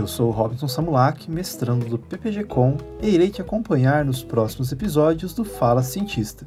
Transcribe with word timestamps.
Eu 0.00 0.06
sou 0.06 0.30
Robinson 0.30 0.66
Samulak, 0.66 1.30
mestrando 1.30 1.84
do 1.84 1.98
PPG-Com 1.98 2.78
e 3.02 3.10
irei 3.10 3.28
te 3.28 3.42
acompanhar 3.42 4.02
nos 4.02 4.24
próximos 4.24 4.72
episódios 4.72 5.34
do 5.34 5.44
Fala 5.44 5.82
Cientista, 5.82 6.46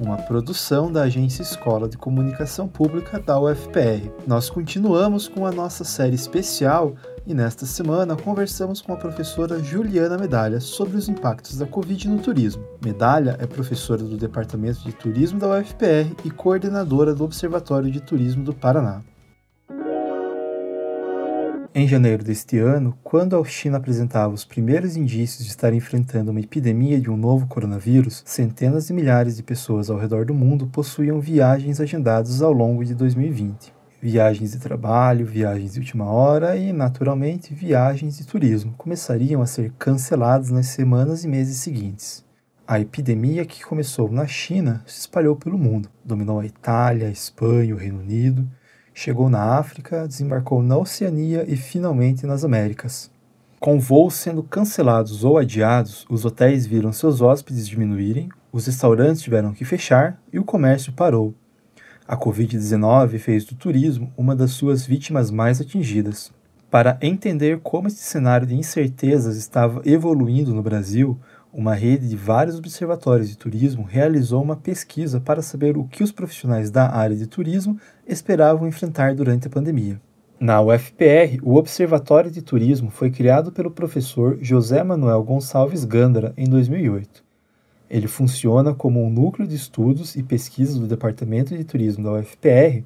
uma 0.00 0.16
produção 0.16 0.90
da 0.90 1.02
Agência 1.02 1.42
Escola 1.42 1.86
de 1.86 1.98
Comunicação 1.98 2.66
Pública 2.66 3.20
da 3.20 3.38
UFPR. 3.38 4.10
Nós 4.26 4.48
continuamos 4.48 5.28
com 5.28 5.44
a 5.44 5.52
nossa 5.52 5.84
série 5.84 6.14
especial 6.14 6.94
e 7.26 7.34
nesta 7.34 7.66
semana 7.66 8.16
conversamos 8.16 8.80
com 8.80 8.94
a 8.94 8.96
professora 8.96 9.62
Juliana 9.62 10.16
Medalha 10.16 10.58
sobre 10.58 10.96
os 10.96 11.06
impactos 11.06 11.58
da 11.58 11.66
Covid 11.66 12.08
no 12.08 12.20
turismo. 12.20 12.64
Medalha 12.82 13.36
é 13.38 13.46
professora 13.46 14.02
do 14.02 14.16
Departamento 14.16 14.80
de 14.82 14.94
Turismo 14.94 15.38
da 15.38 15.50
UFPR 15.50 16.10
e 16.24 16.30
coordenadora 16.30 17.14
do 17.14 17.22
Observatório 17.22 17.90
de 17.90 18.00
Turismo 18.00 18.42
do 18.42 18.54
Paraná. 18.54 19.02
Em 21.76 21.88
janeiro 21.88 22.22
deste 22.22 22.56
ano, 22.56 22.96
quando 23.02 23.36
a 23.36 23.44
China 23.44 23.78
apresentava 23.78 24.32
os 24.32 24.44
primeiros 24.44 24.96
indícios 24.96 25.42
de 25.44 25.50
estar 25.50 25.74
enfrentando 25.74 26.30
uma 26.30 26.38
epidemia 26.38 27.00
de 27.00 27.10
um 27.10 27.16
novo 27.16 27.48
coronavírus, 27.48 28.22
centenas 28.24 28.86
de 28.86 28.92
milhares 28.92 29.36
de 29.36 29.42
pessoas 29.42 29.90
ao 29.90 29.98
redor 29.98 30.24
do 30.24 30.32
mundo 30.32 30.68
possuíam 30.68 31.18
viagens 31.18 31.80
agendadas 31.80 32.42
ao 32.42 32.52
longo 32.52 32.84
de 32.84 32.94
2020. 32.94 33.74
Viagens 34.00 34.52
de 34.52 34.60
trabalho, 34.60 35.26
viagens 35.26 35.72
de 35.72 35.80
última 35.80 36.04
hora 36.04 36.56
e, 36.56 36.72
naturalmente, 36.72 37.52
viagens 37.52 38.18
de 38.18 38.24
turismo 38.24 38.72
começariam 38.78 39.42
a 39.42 39.46
ser 39.46 39.72
canceladas 39.76 40.50
nas 40.50 40.66
semanas 40.66 41.24
e 41.24 41.28
meses 41.28 41.56
seguintes. 41.56 42.24
A 42.68 42.78
epidemia 42.78 43.44
que 43.44 43.64
começou 43.64 44.08
na 44.12 44.28
China 44.28 44.84
se 44.86 45.00
espalhou 45.00 45.34
pelo 45.34 45.58
mundo, 45.58 45.88
dominou 46.04 46.38
a 46.38 46.46
Itália, 46.46 47.08
a 47.08 47.10
Espanha, 47.10 47.74
o 47.74 47.78
Reino 47.78 47.98
Unido 47.98 48.48
chegou 48.94 49.28
na 49.28 49.58
África, 49.58 50.06
desembarcou 50.06 50.62
na 50.62 50.78
Oceania 50.78 51.44
e 51.46 51.56
finalmente 51.56 52.24
nas 52.24 52.44
Américas. 52.44 53.10
Com 53.58 53.80
voos 53.80 54.14
sendo 54.14 54.42
cancelados 54.42 55.24
ou 55.24 55.36
adiados, 55.36 56.06
os 56.08 56.24
hotéis 56.24 56.64
viram 56.64 56.92
seus 56.92 57.20
hóspedes 57.20 57.66
diminuírem, 57.66 58.28
os 58.52 58.66
restaurantes 58.66 59.22
tiveram 59.22 59.52
que 59.52 59.64
fechar 59.64 60.20
e 60.32 60.38
o 60.38 60.44
comércio 60.44 60.92
parou. 60.92 61.34
A 62.06 62.16
Covid-19 62.16 63.18
fez 63.18 63.44
do 63.44 63.54
turismo 63.54 64.12
uma 64.16 64.36
das 64.36 64.52
suas 64.52 64.86
vítimas 64.86 65.30
mais 65.30 65.60
atingidas. 65.60 66.30
Para 66.74 66.98
entender 67.00 67.60
como 67.60 67.86
este 67.86 68.00
cenário 68.00 68.48
de 68.48 68.56
incertezas 68.56 69.36
estava 69.36 69.80
evoluindo 69.84 70.52
no 70.52 70.60
Brasil, 70.60 71.16
uma 71.52 71.72
rede 71.72 72.08
de 72.08 72.16
vários 72.16 72.58
observatórios 72.58 73.28
de 73.28 73.38
turismo 73.38 73.84
realizou 73.84 74.42
uma 74.42 74.56
pesquisa 74.56 75.20
para 75.20 75.40
saber 75.40 75.78
o 75.78 75.84
que 75.84 76.02
os 76.02 76.10
profissionais 76.10 76.72
da 76.72 76.92
área 76.92 77.14
de 77.14 77.28
turismo 77.28 77.78
esperavam 78.04 78.66
enfrentar 78.66 79.14
durante 79.14 79.46
a 79.46 79.50
pandemia. 79.50 80.00
Na 80.40 80.60
UFPR, 80.60 81.38
o 81.44 81.54
Observatório 81.54 82.28
de 82.28 82.42
Turismo 82.42 82.90
foi 82.90 83.08
criado 83.08 83.52
pelo 83.52 83.70
professor 83.70 84.36
José 84.40 84.82
Manuel 84.82 85.22
Gonçalves 85.22 85.84
Gândara 85.84 86.34
em 86.36 86.48
2008. 86.48 87.22
Ele 87.88 88.08
funciona 88.08 88.74
como 88.74 89.00
um 89.00 89.10
núcleo 89.10 89.46
de 89.46 89.54
estudos 89.54 90.16
e 90.16 90.24
pesquisas 90.24 90.76
do 90.76 90.88
Departamento 90.88 91.56
de 91.56 91.62
Turismo 91.62 92.02
da 92.02 92.14
UFPR 92.14 92.82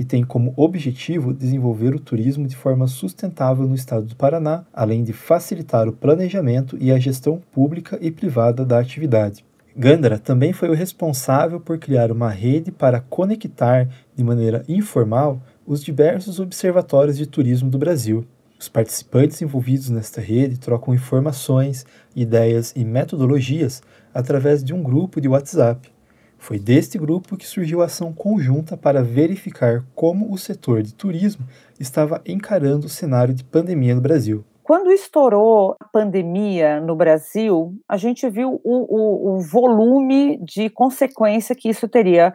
e 0.00 0.04
tem 0.04 0.24
como 0.24 0.54
objetivo 0.56 1.34
desenvolver 1.34 1.94
o 1.94 2.00
turismo 2.00 2.48
de 2.48 2.56
forma 2.56 2.86
sustentável 2.86 3.68
no 3.68 3.74
estado 3.74 4.06
do 4.06 4.16
Paraná, 4.16 4.64
além 4.72 5.04
de 5.04 5.12
facilitar 5.12 5.86
o 5.86 5.92
planejamento 5.92 6.78
e 6.80 6.90
a 6.90 6.98
gestão 6.98 7.38
pública 7.52 7.98
e 8.00 8.10
privada 8.10 8.64
da 8.64 8.78
atividade. 8.78 9.44
Gandara 9.76 10.18
também 10.18 10.54
foi 10.54 10.70
o 10.70 10.74
responsável 10.74 11.60
por 11.60 11.76
criar 11.76 12.10
uma 12.10 12.30
rede 12.30 12.72
para 12.72 13.02
conectar 13.02 13.90
de 14.16 14.24
maneira 14.24 14.64
informal 14.66 15.38
os 15.66 15.84
diversos 15.84 16.40
observatórios 16.40 17.18
de 17.18 17.26
turismo 17.26 17.68
do 17.68 17.76
Brasil. 17.76 18.24
Os 18.58 18.70
participantes 18.70 19.42
envolvidos 19.42 19.90
nesta 19.90 20.22
rede 20.22 20.58
trocam 20.58 20.94
informações, 20.94 21.84
ideias 22.16 22.72
e 22.74 22.86
metodologias 22.86 23.82
através 24.14 24.64
de 24.64 24.72
um 24.72 24.82
grupo 24.82 25.20
de 25.20 25.28
WhatsApp. 25.28 25.92
Foi 26.40 26.58
deste 26.58 26.96
grupo 26.96 27.36
que 27.36 27.46
surgiu 27.46 27.82
a 27.82 27.84
ação 27.84 28.14
conjunta 28.14 28.74
para 28.74 29.04
verificar 29.04 29.84
como 29.94 30.32
o 30.32 30.38
setor 30.38 30.82
de 30.82 30.94
turismo 30.94 31.46
estava 31.78 32.22
encarando 32.26 32.86
o 32.86 32.88
cenário 32.88 33.34
de 33.34 33.44
pandemia 33.44 33.94
no 33.94 34.00
Brasil. 34.00 34.42
Quando 34.62 34.90
estourou 34.90 35.76
a 35.78 35.84
pandemia 35.84 36.80
no 36.80 36.96
Brasil, 36.96 37.74
a 37.86 37.98
gente 37.98 38.28
viu 38.30 38.58
o, 38.64 38.64
o, 38.64 39.34
o 39.34 39.40
volume 39.40 40.42
de 40.42 40.70
consequência 40.70 41.54
que 41.54 41.68
isso 41.68 41.86
teria 41.86 42.32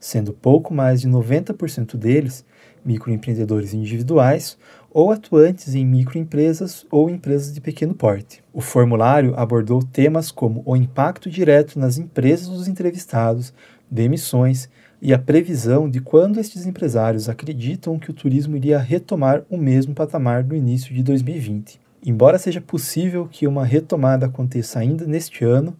sendo 0.00 0.32
pouco 0.32 0.72
mais 0.72 1.00
de 1.00 1.08
90% 1.08 1.96
deles 1.96 2.44
microempreendedores 2.84 3.74
individuais 3.74 4.56
ou 4.90 5.10
atuantes 5.10 5.74
em 5.74 5.84
microempresas 5.84 6.86
ou 6.90 7.10
empresas 7.10 7.52
de 7.52 7.60
pequeno 7.60 7.94
porte. 7.94 8.42
O 8.52 8.60
formulário 8.60 9.34
abordou 9.36 9.82
temas 9.82 10.30
como 10.30 10.62
o 10.64 10.74
impacto 10.74 11.28
direto 11.28 11.78
nas 11.78 11.98
empresas 11.98 12.48
dos 12.48 12.66
entrevistados, 12.66 13.52
demissões, 13.90 14.68
e 15.00 15.14
a 15.14 15.18
previsão 15.18 15.88
de 15.88 16.00
quando 16.00 16.40
estes 16.40 16.66
empresários 16.66 17.28
acreditam 17.28 17.98
que 17.98 18.10
o 18.10 18.14
turismo 18.14 18.56
iria 18.56 18.78
retomar 18.78 19.44
o 19.48 19.56
mesmo 19.56 19.94
patamar 19.94 20.42
no 20.42 20.56
início 20.56 20.92
de 20.92 21.02
2020. 21.04 21.80
Embora 22.04 22.38
seja 22.38 22.60
possível 22.60 23.28
que 23.30 23.46
uma 23.46 23.64
retomada 23.64 24.26
aconteça 24.26 24.80
ainda 24.80 25.06
neste 25.06 25.44
ano, 25.44 25.76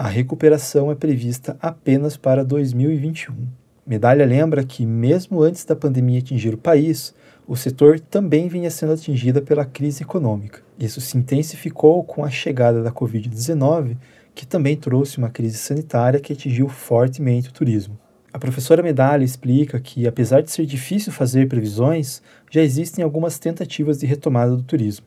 a 0.00 0.08
recuperação 0.08 0.90
é 0.90 0.94
prevista 0.94 1.58
apenas 1.60 2.16
para 2.16 2.42
2021. 2.42 3.34
Medalha 3.86 4.24
lembra 4.24 4.64
que, 4.64 4.86
mesmo 4.86 5.42
antes 5.42 5.62
da 5.62 5.76
pandemia 5.76 6.20
atingir 6.20 6.54
o 6.54 6.56
país, 6.56 7.14
o 7.46 7.54
setor 7.54 8.00
também 8.00 8.48
vinha 8.48 8.70
sendo 8.70 8.94
atingido 8.94 9.42
pela 9.42 9.62
crise 9.62 10.02
econômica. 10.02 10.62
Isso 10.78 11.02
se 11.02 11.18
intensificou 11.18 12.02
com 12.02 12.24
a 12.24 12.30
chegada 12.30 12.82
da 12.82 12.90
Covid-19, 12.90 13.98
que 14.34 14.46
também 14.46 14.74
trouxe 14.74 15.18
uma 15.18 15.28
crise 15.28 15.58
sanitária 15.58 16.18
que 16.18 16.32
atingiu 16.32 16.66
fortemente 16.66 17.50
o 17.50 17.52
turismo. 17.52 17.98
A 18.32 18.38
professora 18.38 18.82
Medalha 18.82 19.22
explica 19.22 19.78
que, 19.78 20.06
apesar 20.06 20.40
de 20.40 20.50
ser 20.50 20.64
difícil 20.64 21.12
fazer 21.12 21.46
previsões, 21.46 22.22
já 22.50 22.62
existem 22.62 23.04
algumas 23.04 23.38
tentativas 23.38 23.98
de 23.98 24.06
retomada 24.06 24.56
do 24.56 24.62
turismo. 24.62 25.04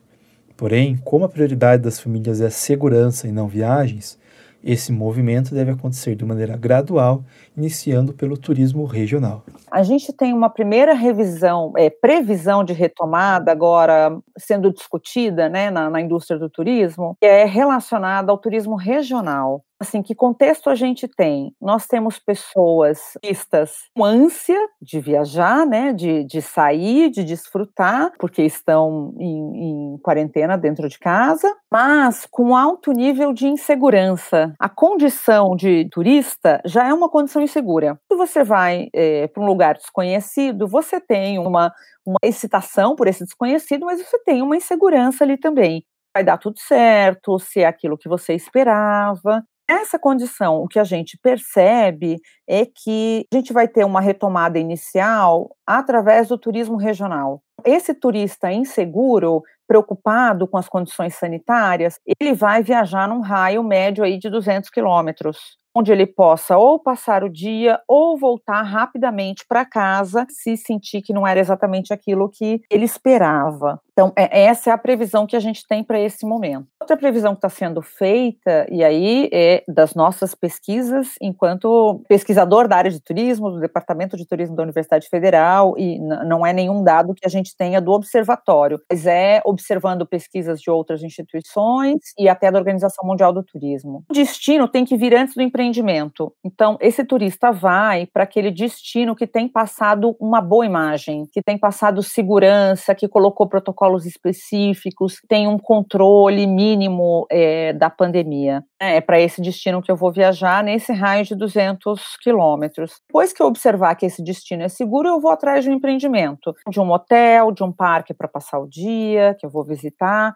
Porém, 0.56 0.96
como 1.02 1.24
a 1.24 1.28
prioridade 1.28 1.82
das 1.82 1.98
famílias 1.98 2.40
é 2.40 2.46
a 2.46 2.50
segurança 2.50 3.26
e 3.26 3.32
não 3.32 3.48
viagens, 3.48 4.22
esse 4.64 4.90
movimento 4.90 5.54
deve 5.54 5.70
acontecer 5.70 6.14
de 6.14 6.24
maneira 6.24 6.56
gradual, 6.56 7.22
iniciando 7.56 8.14
pelo 8.14 8.36
turismo 8.36 8.84
regional. 8.86 9.44
A 9.70 9.82
gente 9.82 10.12
tem 10.12 10.32
uma 10.32 10.48
primeira 10.48 10.94
revisão, 10.94 11.72
é, 11.76 11.90
previsão 11.90 12.64
de 12.64 12.72
retomada 12.72 13.52
agora 13.52 14.16
sendo 14.38 14.72
discutida 14.72 15.48
né, 15.48 15.70
na, 15.70 15.90
na 15.90 16.00
indústria 16.00 16.38
do 16.38 16.48
turismo, 16.48 17.16
que 17.20 17.26
é 17.26 17.44
relacionada 17.44 18.32
ao 18.32 18.38
turismo 18.38 18.74
regional 18.74 19.62
assim, 19.84 20.02
que 20.02 20.14
contexto 20.14 20.68
a 20.68 20.74
gente 20.74 21.06
tem? 21.06 21.54
Nós 21.60 21.86
temos 21.86 22.18
pessoas 22.18 23.16
vistas 23.22 23.72
com 23.96 24.04
ânsia 24.04 24.58
de 24.80 24.98
viajar, 24.98 25.66
né, 25.66 25.92
de, 25.92 26.24
de 26.24 26.42
sair, 26.42 27.10
de 27.10 27.22
desfrutar, 27.22 28.12
porque 28.18 28.42
estão 28.42 29.14
em, 29.18 29.94
em 29.94 29.98
quarentena 29.98 30.58
dentro 30.58 30.88
de 30.88 30.98
casa, 30.98 31.54
mas 31.70 32.26
com 32.30 32.56
alto 32.56 32.92
nível 32.92 33.32
de 33.32 33.46
insegurança. 33.46 34.52
A 34.58 34.68
condição 34.68 35.54
de 35.54 35.88
turista 35.90 36.60
já 36.64 36.88
é 36.88 36.92
uma 36.92 37.08
condição 37.08 37.42
insegura. 37.42 37.98
Se 38.10 38.16
você 38.16 38.42
vai 38.42 38.88
é, 38.92 39.28
para 39.28 39.42
um 39.42 39.46
lugar 39.46 39.74
desconhecido, 39.74 40.66
você 40.66 41.00
tem 41.00 41.38
uma, 41.38 41.72
uma 42.04 42.18
excitação 42.22 42.96
por 42.96 43.06
esse 43.06 43.24
desconhecido, 43.24 43.84
mas 43.86 44.00
você 44.00 44.18
tem 44.24 44.42
uma 44.42 44.56
insegurança 44.56 45.24
ali 45.24 45.36
também 45.36 45.84
vai 46.14 46.22
dar 46.22 46.38
tudo 46.38 46.58
certo, 46.60 47.38
se 47.40 47.60
é 47.60 47.66
aquilo 47.66 47.98
que 47.98 48.08
você 48.08 48.34
esperava. 48.34 49.44
Essa 49.68 49.98
condição, 49.98 50.56
o 50.56 50.68
que 50.68 50.78
a 50.78 50.84
gente 50.84 51.16
percebe 51.16 52.20
é 52.46 52.66
que 52.66 53.26
a 53.32 53.36
gente 53.36 53.52
vai 53.52 53.66
ter 53.66 53.84
uma 53.84 54.00
retomada 54.00 54.58
inicial 54.58 55.56
através 55.66 56.28
do 56.28 56.38
turismo 56.38 56.76
regional. 56.76 57.42
Esse 57.64 57.94
turista 57.94 58.52
inseguro, 58.52 59.42
preocupado 59.66 60.46
com 60.46 60.58
as 60.58 60.68
condições 60.68 61.14
sanitárias, 61.14 61.98
ele 62.20 62.34
vai 62.34 62.62
viajar 62.62 63.08
num 63.08 63.20
raio 63.20 63.62
médio 63.62 64.04
aí 64.04 64.18
de 64.18 64.28
200 64.28 64.70
quilômetros 64.70 65.38
onde 65.74 65.90
ele 65.90 66.06
possa 66.06 66.56
ou 66.56 66.78
passar 66.78 67.24
o 67.24 67.28
dia 67.28 67.80
ou 67.88 68.16
voltar 68.16 68.62
rapidamente 68.62 69.44
para 69.48 69.64
casa 69.64 70.24
se 70.30 70.56
sentir 70.56 71.02
que 71.02 71.12
não 71.12 71.26
era 71.26 71.40
exatamente 71.40 71.92
aquilo 71.92 72.30
que 72.30 72.62
ele 72.70 72.84
esperava. 72.84 73.80
Então, 73.92 74.12
é, 74.16 74.44
essa 74.44 74.70
é 74.70 74.72
a 74.72 74.78
previsão 74.78 75.26
que 75.26 75.36
a 75.36 75.40
gente 75.40 75.66
tem 75.68 75.82
para 75.82 76.00
esse 76.00 76.26
momento. 76.26 76.66
Outra 76.80 76.96
previsão 76.96 77.32
que 77.32 77.38
está 77.38 77.48
sendo 77.48 77.80
feita, 77.80 78.66
e 78.70 78.82
aí 78.82 79.28
é 79.32 79.62
das 79.68 79.94
nossas 79.94 80.34
pesquisas, 80.34 81.14
enquanto 81.20 82.02
pesquisador 82.08 82.66
da 82.66 82.76
área 82.76 82.90
de 82.90 83.00
turismo, 83.00 83.50
do 83.50 83.60
Departamento 83.60 84.16
de 84.16 84.26
Turismo 84.26 84.56
da 84.56 84.64
Universidade 84.64 85.08
Federal, 85.08 85.74
e 85.78 85.98
não 85.98 86.44
é 86.44 86.52
nenhum 86.52 86.82
dado 86.82 87.14
que 87.14 87.24
a 87.24 87.28
gente 87.28 87.53
tenha 87.56 87.80
do 87.80 87.92
observatório, 87.92 88.80
mas 88.90 89.06
é 89.06 89.40
observando 89.44 90.06
pesquisas 90.06 90.60
de 90.60 90.70
outras 90.70 91.02
instituições 91.02 91.98
e 92.18 92.28
até 92.28 92.50
da 92.50 92.58
Organização 92.58 93.06
Mundial 93.06 93.32
do 93.32 93.42
Turismo. 93.42 94.04
O 94.10 94.12
destino 94.12 94.68
tem 94.68 94.84
que 94.84 94.96
vir 94.96 95.14
antes 95.14 95.34
do 95.34 95.42
empreendimento. 95.42 96.32
Então, 96.44 96.76
esse 96.80 97.04
turista 97.04 97.52
vai 97.52 98.06
para 98.06 98.24
aquele 98.24 98.50
destino 98.50 99.14
que 99.14 99.26
tem 99.26 99.48
passado 99.48 100.16
uma 100.20 100.40
boa 100.40 100.64
imagem, 100.64 101.26
que 101.32 101.42
tem 101.42 101.58
passado 101.58 102.02
segurança, 102.02 102.94
que 102.94 103.08
colocou 103.08 103.48
protocolo 103.48 103.74
protocolos 103.84 104.06
específicos, 104.06 105.20
tem 105.28 105.48
um 105.48 105.58
controle 105.58 106.46
mínimo 106.46 107.26
é, 107.30 107.72
da 107.72 107.90
pandemia. 107.90 108.62
É, 108.80 108.96
é 108.96 109.00
para 109.00 109.20
esse 109.20 109.40
destino 109.40 109.82
que 109.82 109.90
eu 109.90 109.96
vou 109.96 110.12
viajar 110.12 110.62
nesse 110.62 110.92
raio 110.92 111.24
de 111.24 111.34
200 111.34 112.00
quilômetros. 112.22 113.00
Depois 113.08 113.32
que 113.32 113.42
eu 113.42 113.46
observar 113.46 113.94
que 113.96 114.06
esse 114.06 114.22
destino 114.22 114.62
é 114.62 114.68
seguro, 114.68 115.08
eu 115.08 115.20
vou 115.20 115.30
atrás 115.30 115.64
de 115.64 115.70
um 115.70 115.74
empreendimento, 115.74 116.54
de 116.70 116.80
um 116.80 116.90
hotel, 116.90 117.43
de 117.52 117.62
um 117.62 117.72
parque 117.72 118.14
para 118.14 118.28
passar 118.28 118.58
o 118.58 118.68
dia, 118.68 119.36
que 119.38 119.46
eu 119.46 119.50
vou 119.50 119.64
visitar. 119.64 120.34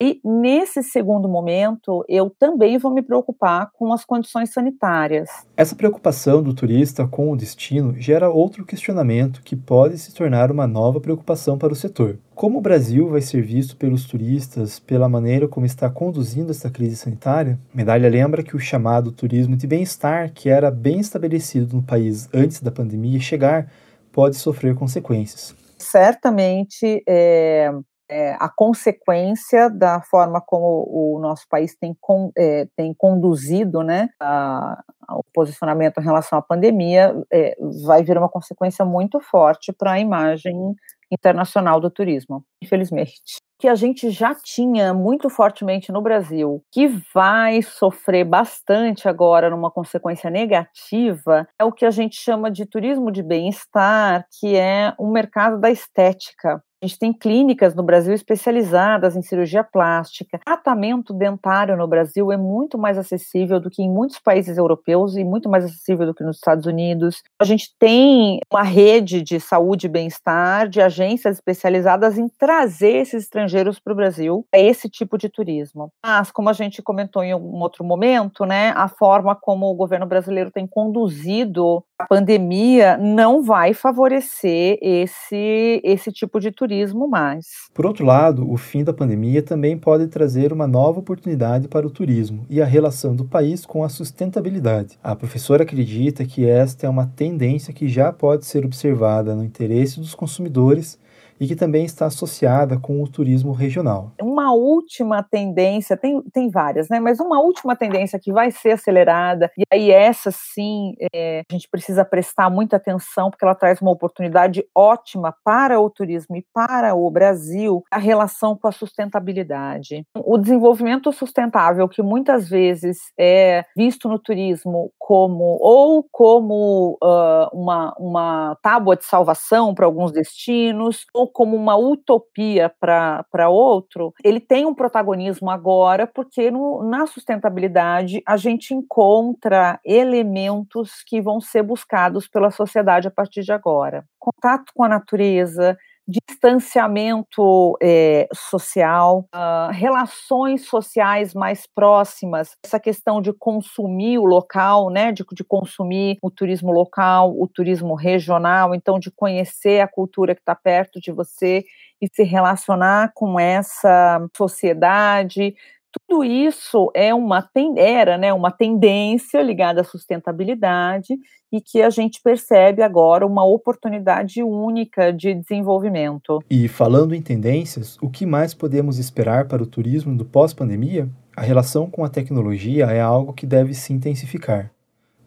E 0.00 0.20
nesse 0.24 0.82
segundo 0.82 1.28
momento, 1.28 2.04
eu 2.08 2.30
também 2.38 2.78
vou 2.78 2.92
me 2.92 3.02
preocupar 3.02 3.70
com 3.72 3.92
as 3.92 4.04
condições 4.04 4.52
sanitárias. 4.52 5.28
Essa 5.56 5.74
preocupação 5.74 6.42
do 6.42 6.52
turista 6.52 7.06
com 7.06 7.30
o 7.30 7.36
destino 7.36 7.94
gera 7.98 8.28
outro 8.28 8.64
questionamento 8.64 9.42
que 9.42 9.56
pode 9.56 9.98
se 9.98 10.12
tornar 10.12 10.50
uma 10.50 10.66
nova 10.66 11.00
preocupação 11.00 11.56
para 11.56 11.72
o 11.72 11.76
setor. 11.76 12.18
Como 12.34 12.58
o 12.58 12.62
Brasil 12.62 13.08
vai 13.08 13.20
ser 13.20 13.42
visto 13.42 13.76
pelos 13.76 14.04
turistas 14.04 14.78
pela 14.78 15.08
maneira 15.08 15.48
como 15.48 15.66
está 15.66 15.88
conduzindo 15.90 16.50
essa 16.50 16.70
crise 16.70 16.96
sanitária? 16.96 17.58
Medalha 17.74 18.08
lembra 18.08 18.42
que 18.42 18.54
o 18.54 18.60
chamado 18.60 19.10
turismo 19.10 19.56
de 19.56 19.66
bem-estar, 19.66 20.32
que 20.32 20.48
era 20.48 20.70
bem 20.70 21.00
estabelecido 21.00 21.76
no 21.76 21.82
país 21.82 22.28
antes 22.32 22.60
da 22.60 22.70
pandemia 22.70 23.18
chegar, 23.18 23.70
pode 24.12 24.36
sofrer 24.36 24.74
consequências 24.74 25.57
certamente 25.78 27.02
é, 27.08 27.70
é, 28.08 28.36
a 28.40 28.48
consequência 28.48 29.68
da 29.68 30.00
forma 30.00 30.40
como 30.40 30.86
o 30.88 31.18
nosso 31.20 31.46
país 31.48 31.76
tem, 31.76 31.96
com, 32.00 32.30
é, 32.36 32.66
tem 32.76 32.94
conduzido 32.94 33.82
né, 33.82 34.08
a, 34.20 34.82
o 35.10 35.22
posicionamento 35.32 35.98
em 35.98 36.04
relação 36.04 36.38
à 36.38 36.42
pandemia, 36.42 37.14
é, 37.32 37.56
vai 37.86 38.02
vir 38.02 38.18
uma 38.18 38.28
consequência 38.28 38.84
muito 38.84 39.20
forte 39.20 39.72
para 39.72 39.92
a 39.92 40.00
imagem 40.00 40.74
internacional 41.10 41.80
do 41.80 41.90
turismo, 41.90 42.44
infelizmente. 42.62 43.38
Que 43.58 43.66
a 43.66 43.74
gente 43.74 44.10
já 44.10 44.34
tinha 44.34 44.94
muito 44.94 45.28
fortemente 45.28 45.90
no 45.90 46.00
Brasil, 46.00 46.62
que 46.72 46.86
vai 47.12 47.60
sofrer 47.62 48.24
bastante 48.24 49.08
agora 49.08 49.50
numa 49.50 49.70
consequência 49.70 50.30
negativa, 50.30 51.48
é 51.58 51.64
o 51.64 51.72
que 51.72 51.84
a 51.84 51.90
gente 51.90 52.16
chama 52.20 52.50
de 52.50 52.66
turismo 52.66 53.10
de 53.10 53.22
bem-estar, 53.22 54.26
que 54.38 54.54
é 54.54 54.94
o 54.98 55.10
mercado 55.10 55.58
da 55.58 55.70
estética. 55.70 56.62
A 56.80 56.86
gente 56.86 56.98
tem 56.98 57.12
clínicas 57.12 57.74
no 57.74 57.82
Brasil 57.82 58.14
especializadas 58.14 59.16
em 59.16 59.22
cirurgia 59.22 59.64
plástica. 59.64 60.38
Tratamento 60.38 61.12
dentário 61.12 61.76
no 61.76 61.88
Brasil 61.88 62.30
é 62.30 62.36
muito 62.36 62.78
mais 62.78 62.96
acessível 62.96 63.58
do 63.58 63.68
que 63.68 63.82
em 63.82 63.90
muitos 63.90 64.20
países 64.20 64.56
europeus 64.56 64.97
e 65.06 65.24
muito 65.24 65.48
mais 65.48 65.64
acessível 65.64 66.06
do 66.06 66.14
que 66.14 66.24
nos 66.24 66.36
Estados 66.36 66.66
Unidos. 66.66 67.22
A 67.38 67.44
gente 67.44 67.74
tem 67.78 68.40
uma 68.52 68.62
rede 68.62 69.22
de 69.22 69.38
saúde 69.38 69.86
e 69.86 69.90
bem-estar, 69.90 70.68
de 70.68 70.80
agências 70.80 71.36
especializadas 71.36 72.18
em 72.18 72.28
trazer 72.28 72.96
esses 72.96 73.24
estrangeiros 73.24 73.78
para 73.78 73.92
o 73.92 73.96
Brasil, 73.96 74.46
é 74.52 74.64
esse 74.64 74.88
tipo 74.88 75.16
de 75.16 75.28
turismo. 75.28 75.92
Mas, 76.04 76.30
como 76.30 76.48
a 76.48 76.52
gente 76.52 76.82
comentou 76.82 77.22
em 77.22 77.32
algum 77.32 77.60
outro 77.60 77.84
momento, 77.84 78.44
né, 78.44 78.72
a 78.76 78.88
forma 78.88 79.36
como 79.36 79.66
o 79.66 79.74
governo 79.74 80.06
brasileiro 80.06 80.50
tem 80.50 80.66
conduzido 80.66 81.82
a 81.98 82.06
pandemia 82.06 82.96
não 82.96 83.42
vai 83.42 83.74
favorecer 83.74 84.78
esse, 84.80 85.80
esse 85.82 86.12
tipo 86.12 86.38
de 86.38 86.52
turismo 86.52 87.08
mais. 87.08 87.46
Por 87.74 87.84
outro 87.84 88.06
lado, 88.06 88.48
o 88.48 88.56
fim 88.56 88.84
da 88.84 88.92
pandemia 88.92 89.42
também 89.42 89.76
pode 89.76 90.06
trazer 90.06 90.52
uma 90.52 90.68
nova 90.68 91.00
oportunidade 91.00 91.66
para 91.66 91.84
o 91.84 91.90
turismo 91.90 92.46
e 92.48 92.62
a 92.62 92.64
relação 92.64 93.16
do 93.16 93.24
país 93.24 93.66
com 93.66 93.82
a 93.82 93.88
sustentabilidade. 93.88 94.87
A 95.02 95.14
professora 95.16 95.62
acredita 95.62 96.24
que 96.24 96.46
esta 96.46 96.86
é 96.86 96.88
uma 96.88 97.06
tendência 97.06 97.72
que 97.72 97.88
já 97.88 98.12
pode 98.12 98.46
ser 98.46 98.64
observada 98.64 99.34
no 99.34 99.44
interesse 99.44 100.00
dos 100.00 100.14
consumidores 100.14 100.98
e 101.40 101.46
que 101.46 101.56
também 101.56 101.84
está 101.84 102.06
associada 102.06 102.78
com 102.78 103.02
o 103.02 103.08
turismo 103.08 103.52
regional. 103.52 104.12
Uma 104.20 104.52
última 104.52 105.22
tendência, 105.22 105.96
tem, 105.96 106.22
tem 106.32 106.50
várias, 106.50 106.88
né? 106.88 107.00
Mas 107.00 107.20
uma 107.20 107.40
última 107.40 107.76
tendência 107.76 108.18
que 108.18 108.32
vai 108.32 108.50
ser 108.50 108.72
acelerada, 108.72 109.50
e 109.56 109.62
aí 109.72 109.90
essa 109.90 110.30
sim 110.30 110.94
é, 111.14 111.42
a 111.50 111.52
gente 111.52 111.68
precisa 111.70 112.04
prestar 112.04 112.50
muita 112.50 112.76
atenção, 112.76 113.30
porque 113.30 113.44
ela 113.44 113.54
traz 113.54 113.80
uma 113.80 113.90
oportunidade 113.90 114.64
ótima 114.74 115.34
para 115.44 115.80
o 115.80 115.90
turismo 115.90 116.36
e 116.36 116.44
para 116.52 116.94
o 116.94 117.10
Brasil, 117.10 117.82
a 117.90 117.98
relação 117.98 118.56
com 118.56 118.68
a 118.68 118.72
sustentabilidade. 118.72 120.04
O 120.14 120.38
desenvolvimento 120.38 121.12
sustentável, 121.12 121.88
que 121.88 122.02
muitas 122.02 122.48
vezes 122.48 122.98
é 123.18 123.64
visto 123.76 124.08
no 124.08 124.18
turismo 124.18 124.90
como 124.98 125.58
ou 125.60 126.04
como 126.10 126.98
uh, 127.02 127.48
uma, 127.52 127.94
uma 127.98 128.56
tábua 128.62 128.96
de 128.96 129.04
salvação 129.04 129.74
para 129.74 129.86
alguns 129.86 130.12
destinos, 130.12 131.06
ou 131.14 131.27
como 131.28 131.56
uma 131.56 131.76
utopia 131.76 132.72
para 132.80 133.48
outro, 133.48 134.12
ele 134.24 134.40
tem 134.40 134.66
um 134.66 134.74
protagonismo 134.74 135.50
agora, 135.50 136.06
porque 136.06 136.50
no, 136.50 136.82
na 136.82 137.06
sustentabilidade 137.06 138.22
a 138.26 138.36
gente 138.36 138.74
encontra 138.74 139.78
elementos 139.84 141.02
que 141.06 141.20
vão 141.20 141.40
ser 141.40 141.62
buscados 141.62 142.28
pela 142.28 142.50
sociedade 142.50 143.08
a 143.08 143.10
partir 143.10 143.42
de 143.42 143.52
agora. 143.52 144.04
Contato 144.18 144.72
com 144.74 144.84
a 144.84 144.88
natureza, 144.88 145.76
distanciamento 146.08 147.76
é, 147.82 148.26
social, 148.32 149.28
uh, 149.34 149.70
relações 149.72 150.64
sociais 150.64 151.34
mais 151.34 151.66
próximas, 151.66 152.56
essa 152.64 152.80
questão 152.80 153.20
de 153.20 153.30
consumir 153.32 154.18
o 154.18 154.24
local, 154.24 154.88
né, 154.88 155.12
de, 155.12 155.22
de 155.32 155.44
consumir 155.44 156.16
o 156.22 156.30
turismo 156.30 156.72
local, 156.72 157.34
o 157.38 157.46
turismo 157.46 157.94
regional, 157.94 158.74
então 158.74 158.98
de 158.98 159.10
conhecer 159.10 159.80
a 159.80 159.88
cultura 159.88 160.34
que 160.34 160.40
está 160.40 160.54
perto 160.54 160.98
de 160.98 161.12
você 161.12 161.62
e 162.00 162.08
se 162.10 162.22
relacionar 162.22 163.12
com 163.14 163.38
essa 163.38 164.26
sociedade, 164.34 165.54
tudo 165.92 166.22
isso 166.22 166.90
é 166.94 167.14
uma 167.14 167.48
era 167.76 168.18
né, 168.18 168.32
uma 168.32 168.50
tendência 168.50 169.40
ligada 169.42 169.80
à 169.80 169.84
sustentabilidade 169.84 171.14
e 171.50 171.60
que 171.60 171.80
a 171.80 171.88
gente 171.88 172.20
percebe 172.22 172.82
agora 172.82 173.26
uma 173.26 173.44
oportunidade 173.44 174.42
única 174.42 175.12
de 175.12 175.34
desenvolvimento. 175.34 176.40
E 176.50 176.68
falando 176.68 177.14
em 177.14 177.22
tendências, 177.22 177.96
o 178.02 178.10
que 178.10 178.26
mais 178.26 178.52
podemos 178.52 178.98
esperar 178.98 179.48
para 179.48 179.62
o 179.62 179.66
turismo 179.66 180.14
do 180.14 180.24
pós-pandemia? 180.24 181.08
A 181.34 181.40
relação 181.40 181.88
com 181.88 182.04
a 182.04 182.08
tecnologia 182.08 182.86
é 182.86 183.00
algo 183.00 183.32
que 183.32 183.46
deve 183.46 183.72
se 183.72 183.92
intensificar. 183.92 184.70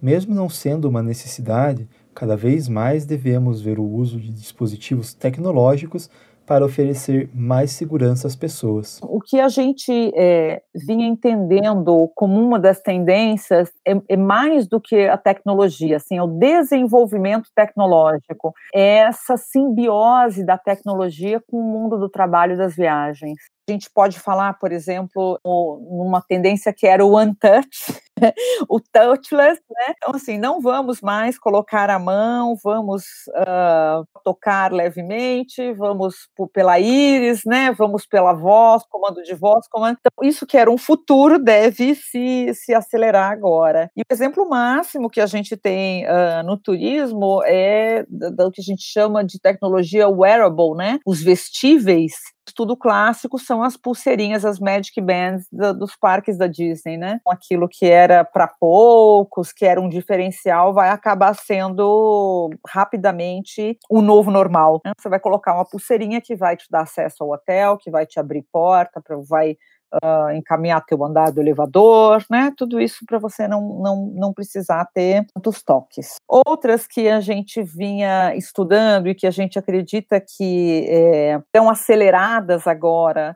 Mesmo 0.02 0.34
não 0.34 0.50
sendo 0.50 0.90
uma 0.90 1.02
necessidade, 1.02 1.88
cada 2.14 2.36
vez 2.36 2.68
mais 2.68 3.06
devemos 3.06 3.62
ver 3.62 3.80
o 3.80 3.84
uso 3.84 4.20
de 4.20 4.30
dispositivos 4.30 5.14
tecnológicos 5.14 6.10
para 6.52 6.66
oferecer 6.66 7.30
mais 7.34 7.72
segurança 7.72 8.28
às 8.28 8.36
pessoas. 8.36 9.00
O 9.04 9.22
que 9.22 9.40
a 9.40 9.48
gente 9.48 10.12
é, 10.14 10.62
vinha 10.76 11.08
entendendo 11.08 12.12
como 12.14 12.42
uma 12.42 12.60
das 12.60 12.82
tendências 12.82 13.72
é, 13.88 13.94
é, 14.10 14.18
mais 14.18 14.68
do 14.68 14.78
que 14.82 15.08
a 15.08 15.18
tecnologia, 15.18 15.96
assim, 15.96 16.18
é 16.18 16.22
o 16.22 16.28
desenvolvimento 16.28 17.48
tecnológico, 17.56 18.54
é 18.76 18.98
essa 18.98 19.38
simbiose 19.38 20.46
da 20.46 20.58
tecnologia 20.58 21.42
com 21.50 21.56
o 21.56 21.64
mundo 21.64 21.98
do 21.98 22.10
trabalho 22.10 22.56
e 22.56 22.58
das 22.58 22.76
viagens. 22.76 23.38
A 23.70 23.72
gente 23.72 23.90
pode 23.90 24.20
falar, 24.20 24.60
por 24.60 24.74
exemplo, 24.74 25.40
numa 25.46 26.22
tendência 26.22 26.74
que 26.74 26.86
era 26.86 27.06
o 27.06 27.18
untouch, 27.18 27.94
o 28.70 28.80
touchless, 28.80 29.60
né? 29.70 29.94
Então, 29.98 30.16
assim, 30.16 30.38
não 30.38 30.62
vamos 30.62 31.02
mais 31.02 31.38
colocar 31.38 31.90
a 31.90 32.00
mão, 32.00 32.56
vamos 32.64 33.04
uh, 33.30 34.06
tocar 34.24 34.72
levemente, 34.72 35.74
vamos 35.74 36.16
pela 36.54 36.80
íris, 36.80 37.42
né? 37.46 37.72
Vamos 37.72 38.06
pela 38.06 38.34
voz, 38.34 38.84
comando 38.90 39.22
de 39.24 39.34
voz, 39.34 39.68
comando. 39.68 39.98
Então, 40.00 40.28
isso 40.28 40.46
que 40.46 40.58
era 40.58 40.70
um 40.70 40.78
futuro 40.78 41.40
deve 41.40 41.96
se, 41.96 42.54
se 42.54 42.74
acelerar 42.74 43.32
agora. 43.32 43.90
E 43.96 44.02
o 44.02 44.14
exemplo 44.14 44.48
máximo 44.48 45.10
que 45.10 45.22
a 45.22 45.26
gente 45.26 45.58
tem 45.58 46.06
uh, 46.06 46.44
no 46.46 46.58
turismo 46.58 47.42
é 47.46 48.06
do 48.08 48.52
que 48.52 48.62
a 48.62 48.64
gente 48.64 48.84
chama 48.84 49.24
de 49.24 49.40
tecnologia 49.40 50.08
wearable, 50.10 50.76
né? 50.76 51.00
Os 51.06 51.22
vestíveis 51.22 52.14
estudo 52.48 52.76
clássico 52.76 53.38
são 53.38 53.64
as 53.64 53.78
pulseirinhas, 53.78 54.44
as 54.46 54.60
Magic 54.60 55.00
Bands 55.00 55.48
do, 55.52 55.74
dos 55.74 55.96
parques 55.96 56.38
da 56.38 56.48
Disney, 56.48 56.98
né? 56.98 57.20
Aquilo 57.28 57.68
que 57.68 57.86
era 57.86 58.24
para 58.24 58.48
poucos, 58.48 59.52
que 59.52 59.66
era 59.66 59.80
um 59.80 59.90
diferencial, 59.90 60.74
vai 60.74 60.90
acabar 60.90 61.34
sendo 61.36 62.50
rapidamente 62.68 63.78
o 63.90 64.02
novo 64.02 64.32
normal. 64.32 64.82
Né? 64.86 64.92
Você 65.00 65.10
vai 65.10 65.20
colocar 65.20 65.54
uma 65.54 65.66
pulseirinha 65.66 66.22
que 66.22 66.36
vai 66.36 66.58
te 66.58 66.66
dar 66.70 66.82
acesso 66.82 67.24
ao 67.24 67.32
hotel, 67.32 67.78
que 67.78 67.92
vai 67.92 68.06
te 68.06 68.20
abrir 68.20 68.46
porta, 68.52 69.02
pra, 69.02 69.18
vai 69.18 69.56
uh, 70.04 70.32
encaminhar 70.32 70.84
teu 70.86 71.04
andar 71.04 71.32
do 71.32 71.42
elevador, 71.42 72.24
né? 72.30 72.52
Tudo 72.58 72.80
isso 72.80 73.06
para 73.06 73.20
você 73.20 73.48
não, 73.48 73.62
não, 73.82 74.14
não 74.16 74.34
precisar 74.34 74.86
ter 74.94 75.26
tantos 75.34 75.64
toques. 75.64 76.16
Outras 76.28 76.88
que 76.88 77.10
a 77.10 77.20
gente 77.20 77.62
vinha 77.62 78.36
estudando 78.36 79.08
e 79.08 79.16
que 79.16 79.28
a 79.28 79.32
gente 79.32 79.58
acredita 79.60 80.22
que 80.22 80.86
é, 80.90 81.38
estão 81.38 81.70
aceleradas 81.70 82.68
agora 82.68 83.36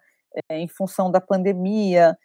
é, 0.50 0.59
em 0.59 0.67
função 0.67 1.12
da 1.12 1.21
pandemia, 1.21 2.09
eh, 2.09 2.17